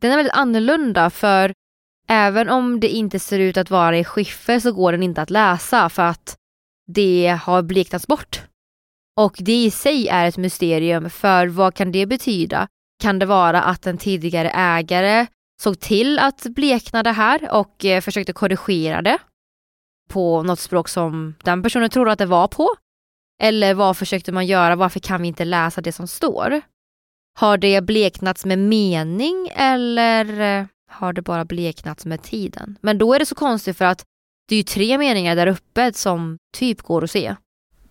den 0.00 0.12
är 0.12 0.16
väldigt 0.16 0.34
annorlunda 0.34 1.10
för 1.10 1.52
även 2.08 2.48
om 2.48 2.80
det 2.80 2.88
inte 2.88 3.18
ser 3.18 3.38
ut 3.38 3.56
att 3.56 3.70
vara 3.70 3.98
i 3.98 4.04
skiffer 4.04 4.58
så 4.58 4.72
går 4.72 4.92
den 4.92 5.02
inte 5.02 5.22
att 5.22 5.30
läsa 5.30 5.88
för 5.88 6.02
att 6.02 6.36
det 6.86 7.38
har 7.42 7.62
bleknats 7.62 8.06
bort. 8.06 8.42
Och 9.16 9.36
det 9.38 9.64
i 9.64 9.70
sig 9.70 10.08
är 10.08 10.26
ett 10.26 10.36
mysterium 10.36 11.10
för 11.10 11.46
vad 11.46 11.74
kan 11.74 11.92
det 11.92 12.06
betyda? 12.06 12.68
Kan 13.02 13.18
det 13.18 13.26
vara 13.26 13.62
att 13.62 13.86
en 13.86 13.98
tidigare 13.98 14.50
ägare 14.50 15.26
såg 15.62 15.80
till 15.80 16.18
att 16.18 16.42
blekna 16.42 17.02
det 17.02 17.12
här 17.12 17.52
och 17.52 17.84
eh, 17.84 18.00
försökte 18.00 18.32
korrigera 18.32 19.02
det 19.02 19.18
på 20.10 20.42
något 20.42 20.60
språk 20.60 20.88
som 20.88 21.34
den 21.44 21.62
personen 21.62 21.90
trodde 21.90 22.12
att 22.12 22.18
det 22.18 22.26
var 22.26 22.48
på? 22.48 22.68
Eller 23.42 23.74
vad 23.74 23.96
försökte 23.96 24.32
man 24.32 24.46
göra? 24.46 24.76
Varför 24.76 25.00
kan 25.00 25.22
vi 25.22 25.28
inte 25.28 25.44
läsa 25.44 25.80
det 25.80 25.92
som 25.92 26.06
står? 26.06 26.60
Har 27.38 27.58
det 27.58 27.80
bleknats 27.80 28.44
med 28.44 28.58
mening 28.58 29.48
eller 29.54 30.40
eh, 30.40 30.66
har 30.90 31.12
det 31.12 31.22
bara 31.22 31.44
bleknats 31.44 32.06
med 32.06 32.22
tiden? 32.22 32.78
Men 32.80 32.98
då 32.98 33.14
är 33.14 33.18
det 33.18 33.26
så 33.26 33.34
konstigt 33.34 33.76
för 33.76 33.84
att 33.84 34.04
det 34.48 34.54
är 34.54 34.56
ju 34.56 34.62
tre 34.62 34.98
meningar 34.98 35.36
där 35.36 35.46
uppe 35.46 35.92
som 35.92 36.38
typ 36.56 36.82
går 36.82 37.04
att 37.04 37.10
se. 37.10 37.36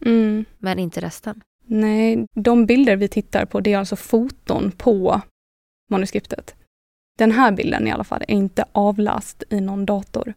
Mm. 0.05 0.45
Men 0.57 0.79
inte 0.79 1.01
resten. 1.01 1.41
Nej, 1.65 2.25
de 2.35 2.65
bilder 2.65 2.95
vi 2.95 3.07
tittar 3.07 3.45
på 3.45 3.59
det 3.59 3.73
är 3.73 3.77
alltså 3.77 3.95
foton 3.95 4.71
på 4.71 5.21
manuskriptet. 5.89 6.55
Den 7.17 7.31
här 7.31 7.51
bilden 7.51 7.87
i 7.87 7.91
alla 7.91 8.03
fall 8.03 8.21
är 8.21 8.31
inte 8.31 8.65
avläst 8.71 9.43
i 9.49 9.61
någon 9.61 9.85
dator. 9.85 10.33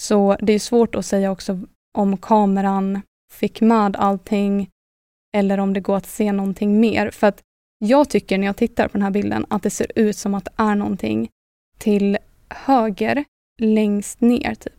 Så 0.00 0.36
det 0.40 0.52
är 0.52 0.58
svårt 0.58 0.94
att 0.94 1.06
säga 1.06 1.30
också 1.30 1.60
om 1.98 2.16
kameran 2.16 3.00
fick 3.32 3.60
med 3.60 3.96
allting 3.96 4.70
eller 5.36 5.58
om 5.58 5.72
det 5.72 5.80
går 5.80 5.96
att 5.96 6.06
se 6.06 6.32
någonting 6.32 6.80
mer. 6.80 7.10
För 7.10 7.26
att 7.26 7.42
jag 7.78 8.10
tycker 8.10 8.38
när 8.38 8.46
jag 8.46 8.56
tittar 8.56 8.88
på 8.88 8.92
den 8.92 9.02
här 9.02 9.10
bilden 9.10 9.46
att 9.50 9.62
det 9.62 9.70
ser 9.70 9.92
ut 9.94 10.16
som 10.16 10.34
att 10.34 10.44
det 10.44 10.52
är 10.56 10.74
någonting 10.74 11.28
till 11.78 12.18
höger 12.48 13.24
längst 13.58 14.20
ner 14.20 14.54
typ. 14.54 14.77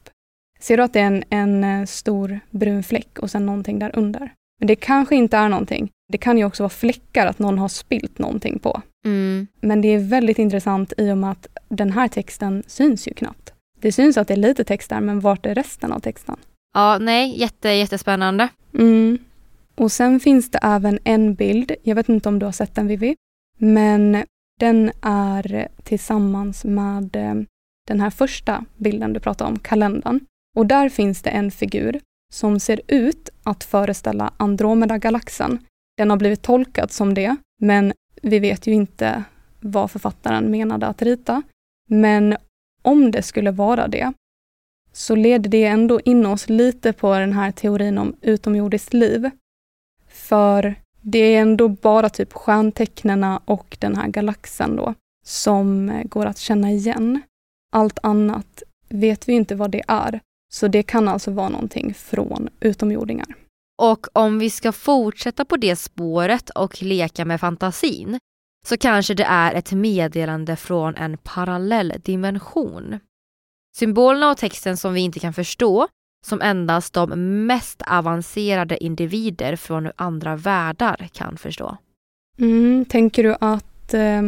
Ser 0.59 0.77
du 0.77 0.83
att 0.83 0.93
det 0.93 0.99
är 0.99 1.05
en, 1.05 1.23
en 1.29 1.63
eh, 1.63 1.85
stor 1.85 2.39
brun 2.49 2.83
fläck 2.83 3.19
och 3.19 3.31
sen 3.31 3.45
någonting 3.45 3.79
där 3.79 3.91
under? 3.95 4.33
Men 4.59 4.67
det 4.67 4.75
kanske 4.75 5.15
inte 5.15 5.37
är 5.37 5.49
någonting. 5.49 5.89
Det 6.11 6.17
kan 6.17 6.37
ju 6.37 6.45
också 6.45 6.63
vara 6.63 6.69
fläckar 6.69 7.27
att 7.27 7.39
någon 7.39 7.57
har 7.57 7.67
spilt 7.67 8.19
någonting 8.19 8.59
på. 8.59 8.81
Mm. 9.05 9.47
Men 9.61 9.81
det 9.81 9.87
är 9.87 9.99
väldigt 9.99 10.39
intressant 10.39 10.93
i 10.97 11.11
och 11.11 11.17
med 11.17 11.31
att 11.31 11.47
den 11.69 11.91
här 11.91 12.07
texten 12.07 12.63
syns 12.67 13.07
ju 13.07 13.13
knappt. 13.13 13.53
Det 13.79 13.91
syns 13.91 14.17
att 14.17 14.27
det 14.27 14.33
är 14.33 14.37
lite 14.37 14.63
text 14.63 14.89
där, 14.89 15.01
men 15.01 15.19
vart 15.19 15.45
är 15.45 15.55
resten 15.55 15.91
av 15.91 15.99
texten? 15.99 16.35
Ja, 16.73 16.97
nej, 16.97 17.39
jätte, 17.39 17.69
jättespännande. 17.69 18.47
Mm. 18.73 19.17
Och 19.75 19.91
sen 19.91 20.19
finns 20.19 20.51
det 20.51 20.59
även 20.61 20.99
en 21.03 21.35
bild, 21.35 21.71
jag 21.83 21.95
vet 21.95 22.09
inte 22.09 22.29
om 22.29 22.39
du 22.39 22.45
har 22.45 22.51
sett 22.51 22.75
den 22.75 22.87
Vivi, 22.87 23.15
men 23.57 24.23
den 24.59 24.91
är 25.01 25.67
tillsammans 25.83 26.65
med 26.65 27.15
eh, 27.15 27.35
den 27.87 28.01
här 28.01 28.09
första 28.09 28.65
bilden 28.77 29.13
du 29.13 29.19
pratade 29.19 29.49
om, 29.49 29.59
kalendern. 29.59 30.19
Och 30.59 30.65
där 30.65 30.89
finns 30.89 31.21
det 31.21 31.29
en 31.29 31.51
figur 31.51 31.99
som 32.33 32.59
ser 32.59 32.81
ut 32.87 33.29
att 33.43 33.63
föreställa 33.63 34.33
Andromeda-galaxen. 34.37 35.59
Den 35.97 36.09
har 36.09 36.17
blivit 36.17 36.41
tolkad 36.41 36.91
som 36.91 37.13
det, 37.13 37.35
men 37.61 37.93
vi 38.21 38.39
vet 38.39 38.67
ju 38.67 38.73
inte 38.73 39.23
vad 39.59 39.91
författaren 39.91 40.51
menade 40.51 40.87
att 40.87 41.01
rita. 41.01 41.41
Men 41.89 42.37
om 42.81 43.11
det 43.11 43.21
skulle 43.21 43.51
vara 43.51 43.87
det, 43.87 44.13
så 44.93 45.15
leder 45.15 45.49
det 45.49 45.65
ändå 45.65 45.99
in 45.99 46.25
oss 46.25 46.49
lite 46.49 46.93
på 46.93 47.13
den 47.13 47.33
här 47.33 47.51
teorin 47.51 47.97
om 47.97 48.15
utomjordiskt 48.21 48.93
liv. 48.93 49.29
För 50.07 50.75
det 51.01 51.19
är 51.35 51.41
ändå 51.41 51.67
bara 51.67 52.09
typ 52.09 52.33
stjärntecknena 52.33 53.41
och 53.45 53.77
den 53.79 53.95
här 53.95 54.07
galaxen 54.07 54.75
då 54.75 54.93
som 55.25 55.89
eh, 55.89 56.03
går 56.03 56.25
att 56.25 56.37
känna 56.37 56.71
igen. 56.71 57.21
Allt 57.71 57.99
annat 58.03 58.63
vet 58.89 59.29
vi 59.29 59.33
inte 59.33 59.55
vad 59.55 59.71
det 59.71 59.83
är. 59.87 60.19
Så 60.53 60.67
det 60.67 60.83
kan 60.83 61.07
alltså 61.07 61.31
vara 61.31 61.49
någonting 61.49 61.93
från 61.93 62.49
utomjordingar. 62.59 63.35
Och 63.81 64.07
om 64.13 64.39
vi 64.39 64.49
ska 64.49 64.71
fortsätta 64.71 65.45
på 65.45 65.57
det 65.57 65.75
spåret 65.75 66.49
och 66.49 66.81
leka 66.81 67.25
med 67.25 67.39
fantasin 67.39 68.19
så 68.67 68.77
kanske 68.77 69.13
det 69.13 69.23
är 69.23 69.53
ett 69.53 69.71
meddelande 69.71 70.55
från 70.55 70.95
en 70.95 71.17
parallell 71.17 71.93
dimension. 72.03 72.99
Symbolerna 73.77 74.31
och 74.31 74.37
texten 74.37 74.77
som 74.77 74.93
vi 74.93 75.01
inte 75.01 75.19
kan 75.19 75.33
förstå, 75.33 75.87
som 76.27 76.41
endast 76.41 76.93
de 76.93 77.45
mest 77.45 77.81
avancerade 77.81 78.83
individer 78.83 79.55
från 79.55 79.91
andra 79.95 80.35
världar 80.35 81.09
kan 81.13 81.37
förstå. 81.37 81.77
Mm, 82.37 82.85
tänker 82.85 83.23
du 83.23 83.35
att 83.39 83.93
eh, 83.93 84.21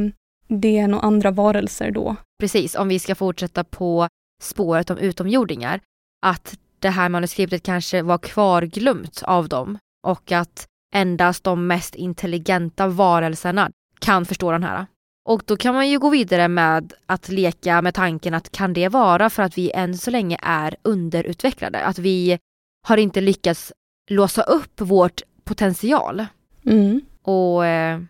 det 0.47 0.77
är 0.77 0.87
några 0.87 1.03
andra 1.03 1.31
varelser 1.31 1.91
då? 1.91 2.15
Precis, 2.39 2.75
om 2.75 2.87
vi 2.87 2.99
ska 2.99 3.15
fortsätta 3.15 3.63
på 3.63 4.07
spåret 4.41 4.89
om 4.89 4.97
utomjordingar. 4.97 5.81
Att 6.21 6.57
det 6.79 6.89
här 6.89 7.09
manuskriptet 7.09 7.63
kanske 7.63 8.01
var 8.01 8.17
kvarglömt 8.17 9.23
av 9.23 9.49
dem 9.49 9.77
och 10.07 10.31
att 10.31 10.67
endast 10.93 11.43
de 11.43 11.67
mest 11.67 11.95
intelligenta 11.95 12.87
varelserna 12.87 13.71
kan 13.99 14.25
förstå 14.25 14.51
den 14.51 14.63
här. 14.63 14.85
Och 15.25 15.43
då 15.45 15.57
kan 15.57 15.75
man 15.75 15.89
ju 15.89 15.99
gå 15.99 16.09
vidare 16.09 16.47
med 16.47 16.93
att 17.05 17.29
leka 17.29 17.81
med 17.81 17.93
tanken 17.93 18.33
att 18.33 18.51
kan 18.51 18.73
det 18.73 18.87
vara 18.87 19.29
för 19.29 19.43
att 19.43 19.57
vi 19.57 19.71
än 19.71 19.97
så 19.97 20.11
länge 20.11 20.37
är 20.41 20.75
underutvecklade? 20.81 21.83
Att 21.83 21.99
vi 21.99 22.39
har 22.87 22.97
inte 22.97 23.21
lyckats 23.21 23.73
låsa 24.09 24.41
upp 24.41 24.81
vårt 24.81 25.21
potential. 25.43 26.25
Mm. 26.65 27.01
Och 27.21 27.65
eh, 27.65 28.01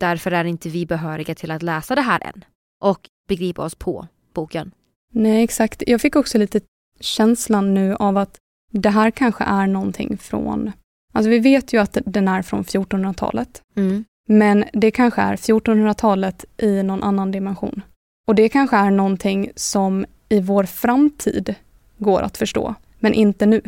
därför 0.00 0.30
är 0.30 0.44
inte 0.44 0.68
vi 0.68 0.86
behöriga 0.86 1.34
till 1.34 1.50
att 1.50 1.62
läsa 1.62 1.94
det 1.94 2.00
här 2.00 2.20
än. 2.20 2.44
Och 2.80 3.08
begripa 3.28 3.64
oss 3.64 3.74
på 3.74 4.08
boken. 4.34 4.70
Nej, 5.12 5.44
exakt. 5.44 5.82
Jag 5.86 6.00
fick 6.00 6.16
också 6.16 6.38
lite 6.38 6.60
känslan 7.00 7.74
nu 7.74 7.94
av 7.94 8.16
att 8.16 8.36
det 8.70 8.90
här 8.90 9.10
kanske 9.10 9.44
är 9.44 9.66
någonting 9.66 10.18
från... 10.18 10.72
Alltså 11.12 11.30
vi 11.30 11.38
vet 11.38 11.72
ju 11.72 11.80
att 11.80 11.98
den 12.06 12.28
är 12.28 12.42
från 12.42 12.64
1400-talet. 12.64 13.62
Mm. 13.76 14.04
Men 14.28 14.64
det 14.72 14.90
kanske 14.90 15.22
är 15.22 15.36
1400-talet 15.36 16.44
i 16.56 16.82
någon 16.82 17.02
annan 17.02 17.30
dimension. 17.30 17.82
Och 18.26 18.34
det 18.34 18.48
kanske 18.48 18.76
är 18.76 18.90
någonting 18.90 19.50
som 19.56 20.06
i 20.28 20.40
vår 20.40 20.64
framtid 20.64 21.54
går 21.98 22.22
att 22.22 22.36
förstå, 22.36 22.74
men 22.98 23.14
inte 23.14 23.46
nu. 23.46 23.60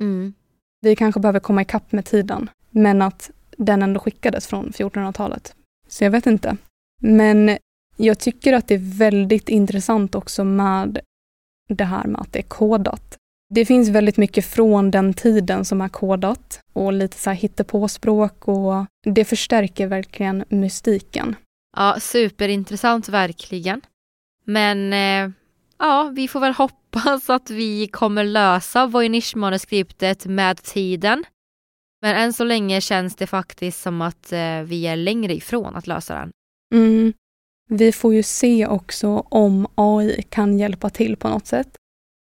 Mm. 0.00 0.34
Vi 0.80 0.96
kanske 0.96 1.20
behöver 1.20 1.40
komma 1.40 1.62
ikapp 1.62 1.92
med 1.92 2.04
tiden, 2.04 2.50
men 2.70 3.02
att 3.02 3.30
den 3.56 3.82
ändå 3.82 4.00
skickades 4.00 4.46
från 4.46 4.70
1400-talet. 4.70 5.54
Så 5.88 6.04
jag 6.04 6.10
vet 6.10 6.26
inte. 6.26 6.56
Men 7.00 7.58
jag 7.96 8.18
tycker 8.18 8.52
att 8.52 8.68
det 8.68 8.74
är 8.74 8.98
väldigt 8.98 9.48
intressant 9.48 10.14
också 10.14 10.44
med 10.44 10.98
det 11.68 11.84
här 11.84 12.04
med 12.04 12.20
att 12.20 12.32
det 12.32 12.38
är 12.38 12.42
kodat. 12.42 13.18
Det 13.50 13.64
finns 13.64 13.88
väldigt 13.88 14.16
mycket 14.16 14.46
från 14.46 14.90
den 14.90 15.14
tiden 15.14 15.64
som 15.64 15.80
är 15.80 15.88
kodat 15.88 16.60
och 16.72 16.92
lite 16.92 17.16
så 17.16 17.30
här 17.30 17.36
hittepåspråk 17.36 18.48
och 18.48 18.86
det 19.06 19.24
förstärker 19.24 19.86
verkligen 19.86 20.44
mystiken. 20.48 21.36
Ja, 21.76 21.96
superintressant 22.00 23.08
verkligen. 23.08 23.80
Men 24.44 24.92
eh, 24.92 25.34
ja, 25.78 26.12
vi 26.14 26.28
får 26.28 26.40
väl 26.40 26.52
hoppas 26.52 27.30
att 27.30 27.50
vi 27.50 27.86
kommer 27.86 28.24
lösa 28.24 28.86
Voynich-manuskriptet 28.86 30.26
med 30.26 30.62
tiden. 30.62 31.24
Men 32.02 32.16
än 32.16 32.32
så 32.32 32.44
länge 32.44 32.80
känns 32.80 33.16
det 33.16 33.26
faktiskt 33.26 33.82
som 33.82 34.02
att 34.02 34.32
eh, 34.32 34.60
vi 34.64 34.86
är 34.86 34.96
längre 34.96 35.34
ifrån 35.34 35.76
att 35.76 35.86
lösa 35.86 36.14
den. 36.14 36.30
Mm. 36.74 37.12
Vi 37.70 37.92
får 37.92 38.14
ju 38.14 38.22
se 38.22 38.66
också 38.66 39.08
om 39.28 39.66
AI 39.74 40.22
kan 40.28 40.58
hjälpa 40.58 40.90
till 40.90 41.16
på 41.16 41.28
något 41.28 41.46
sätt. 41.46 41.68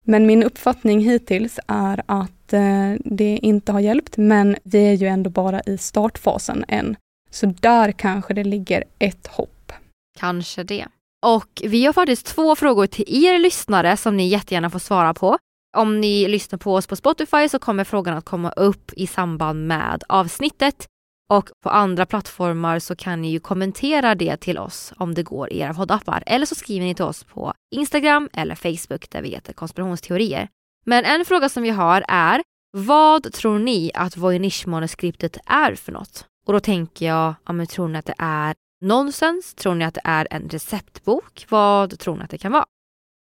Men 0.06 0.26
min 0.26 0.44
uppfattning 0.44 1.00
hittills 1.00 1.60
är 1.68 2.04
att 2.06 2.54
eh, 2.54 2.94
det 3.00 3.40
inte 3.42 3.72
har 3.72 3.80
hjälpt, 3.80 4.18
men 4.18 4.56
vi 4.64 4.88
är 4.88 4.94
ju 4.94 5.08
ändå 5.08 5.30
bara 5.30 5.62
i 5.62 5.78
startfasen 5.78 6.66
än. 6.68 6.96
Så 7.30 7.46
där 7.46 7.92
kanske 7.92 8.34
det 8.34 8.44
ligger 8.44 8.84
ett 9.00 9.28
hopp. 9.28 9.72
Kanske 10.20 10.64
det. 10.64 10.88
Och 11.26 11.62
vi 11.64 11.86
har 11.86 11.94
faktiskt 11.94 12.26
två 12.26 12.56
frågor 12.56 12.88
till 12.88 13.26
er 13.26 13.40
lyssnare 13.40 13.98
som 13.98 14.18
ni 14.18 14.28
jättegärna 14.28 14.70
får 14.70 14.80
svara 14.80 15.14
på. 15.14 15.38
Om 15.78 16.02
ni 16.02 16.28
lyssnar 16.28 16.60
på 16.60 16.74
oss 16.74 16.88
på 16.88 16.96
Spotify 16.96 17.50
så 17.50 17.60
kommer 17.60 17.84
frågan 17.84 18.18
att 18.18 18.26
komma 18.26 18.52
upp 18.52 18.94
i 18.94 19.08
samband 19.08 19.68
med 19.68 20.04
avsnittet. 20.10 20.88
Och 21.30 21.50
på 21.64 21.70
andra 21.70 22.06
plattformar 22.06 22.80
så 22.80 22.96
kan 22.96 23.22
ni 23.22 23.32
ju 23.32 23.40
kommentera 23.40 24.16
det 24.16 24.38
till 24.38 24.58
oss 24.58 24.94
om 24.98 25.14
det 25.14 25.24
går 25.24 25.54
i 25.54 25.60
era 25.60 25.74
poddappar. 25.74 26.24
Eller 26.26 26.46
så 26.46 26.56
skriver 26.56 26.86
ni 26.86 26.96
till 26.96 27.06
oss 27.06 27.24
på 27.24 27.54
Instagram 27.76 28.30
eller 28.34 28.56
Facebook 28.56 29.10
där 29.10 29.22
vi 29.22 29.30
heter 29.30 29.54
konspirationsteorier. 29.54 30.50
Men 30.86 31.06
en 31.06 31.26
fråga 31.26 31.50
som 31.50 31.64
vi 31.64 31.70
har 31.70 32.04
är 32.08 32.42
vad 32.72 33.34
tror 33.34 33.60
ni 33.60 33.92
att 33.94 34.18
Voynich-manuskriptet 34.18 35.38
är 35.46 35.76
för 35.76 35.92
något? 35.92 36.26
Och 36.48 36.54
då 36.54 36.60
tänker 36.60 37.06
jag, 37.06 37.36
ja, 37.46 37.54
men 37.54 37.68
tror 37.68 37.88
ni 37.88 38.00
att 38.00 38.06
det 38.06 38.16
är 38.18 38.56
nonsens? 38.82 39.54
Tror 39.54 39.76
ni 39.76 39.86
att 39.86 39.94
det 39.94 40.02
är 40.04 40.28
en 40.32 40.50
receptbok? 40.50 41.46
Vad 41.50 42.00
tror 42.00 42.18
ni 42.18 42.24
att 42.24 42.30
det 42.30 42.38
kan 42.38 42.52
vara? 42.52 42.66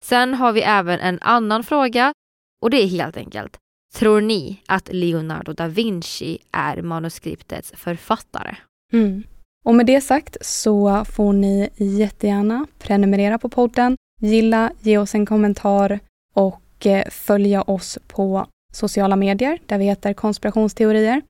Sen 0.04 0.34
har 0.34 0.52
vi 0.52 0.62
även 0.62 1.00
en 1.00 1.20
annan 1.22 1.64
fråga 1.64 2.14
och 2.62 2.70
det 2.70 2.84
är 2.84 2.88
helt 2.88 3.18
enkelt. 3.18 3.58
Tror 3.94 4.22
ni 4.22 4.62
att 4.66 4.90
Leonardo 4.94 5.54
da 5.54 5.68
Vinci 5.68 6.38
är 6.52 6.82
manuskriptets 6.82 7.72
författare? 7.76 8.56
Mm. 8.94 9.24
Och 9.66 9.76
med 9.76 9.86
det 9.86 10.02
sagt 10.02 10.38
så 10.42 11.06
får 11.06 11.34
ni 11.34 11.70
jättegärna 11.76 12.68
prenumerera 12.80 13.38
på 13.38 13.50
podden, 13.50 13.98
gilla, 14.22 14.72
ge 14.82 14.98
oss 14.98 15.16
en 15.16 15.26
kommentar 15.26 16.00
och 16.34 16.86
eh, 16.86 17.10
följa 17.10 17.62
oss 17.62 17.98
på 18.08 18.48
sociala 18.74 19.16
medier 19.16 19.60
där 19.66 19.78
vi 19.78 19.86
heter 19.86 20.14
konspirationsteorier. 20.14 21.22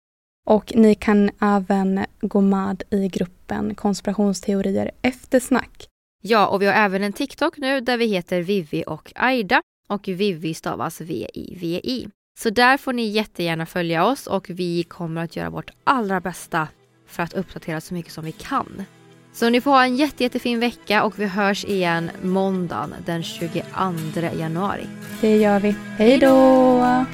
Och 0.47 0.74
ni 0.76 0.95
kan 0.95 1.30
även 1.41 2.05
gå 2.22 2.41
med 2.41 2.84
i 2.89 3.07
gruppen 3.07 3.76
konspirationsteorier 3.76 4.91
eftersnack. 5.01 5.88
Ja, 6.22 6.47
och 6.47 6.61
vi 6.61 6.66
har 6.66 6.74
även 6.74 7.03
en 7.03 7.14
TikTok 7.14 7.57
nu 7.57 7.82
där 7.82 7.97
vi 7.97 8.05
heter 8.05 8.41
Vivi 8.41 8.84
och 8.88 9.11
Aida 9.16 9.61
och 9.88 10.07
Vivi 10.07 10.53
stavas 10.53 11.01
V-I-V-I. 11.01 12.07
Så 12.36 12.50
där 12.50 12.78
får 12.78 12.94
ni 12.94 13.08
jättegärna 13.08 13.66
följa 13.66 14.06
oss 14.06 14.28
och 14.28 14.50
vi 14.50 14.84
kommer 14.84 15.24
att 15.24 15.36
göra 15.36 15.50
vårt 15.50 15.72
allra 15.84 16.22
bästa 16.22 16.68
för 17.08 17.24
att 17.24 17.34
uppdatera 17.34 17.82
så 17.82 17.94
mycket 17.94 18.14
som 18.14 18.26
vi 18.26 18.32
kan. 18.32 18.84
Så 19.34 19.50
ni 19.50 19.62
får 19.62 19.72
ha 19.72 19.84
en 19.84 19.96
jätte, 19.96 20.24
jättefin 20.24 20.60
vecka 20.60 21.04
och 21.04 21.20
vi 21.20 21.26
hörs 21.26 21.66
igen 21.66 22.12
måndagen 22.22 22.94
den 23.06 23.24
22 23.24 23.60
januari. 24.40 24.88
Det 25.22 25.38
gör 25.38 25.60
vi. 25.60 25.76
Hej 25.98 26.18
då! 26.18 27.06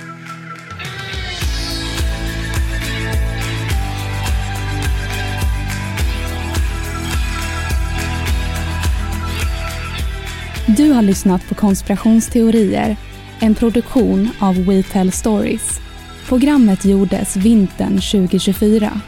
Du 10.78 10.91
har 10.91 11.01
lyssnat 11.01 11.49
på 11.49 11.55
konspirationsteorier 11.55 12.97
en 13.39 13.55
produktion 13.55 14.29
av 14.39 14.65
We 14.65 14.83
Tell 14.83 15.11
Stories. 15.11 15.79
Programmet 16.27 16.85
gjordes 16.85 17.37
vintern 17.37 18.01
2024. 18.01 19.01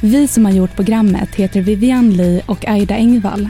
Vi 0.00 0.28
som 0.28 0.44
har 0.44 0.52
gjort 0.52 0.76
programmet 0.76 1.34
heter 1.34 1.60
Vivian 1.60 2.10
Lee 2.10 2.42
och 2.46 2.68
Aida 2.68 2.94
Engvall. 2.94 3.48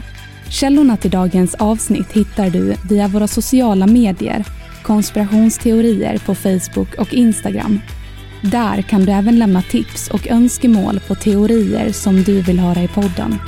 Källorna 0.49 0.97
till 0.97 1.11
dagens 1.11 1.55
avsnitt 1.55 2.11
hittar 2.11 2.49
du 2.49 2.75
via 2.89 3.07
våra 3.07 3.27
sociala 3.27 3.87
medier, 3.87 4.45
konspirationsteorier 4.83 6.17
på 6.25 6.35
Facebook 6.35 6.95
och 6.97 7.13
Instagram. 7.13 7.79
Där 8.41 8.81
kan 8.81 9.05
du 9.05 9.11
även 9.11 9.39
lämna 9.39 9.61
tips 9.61 10.09
och 10.09 10.27
önskemål 10.27 10.99
på 11.07 11.15
teorier 11.15 11.91
som 11.91 12.23
du 12.23 12.41
vill 12.41 12.59
höra 12.59 12.83
i 12.83 12.87
podden. 12.87 13.39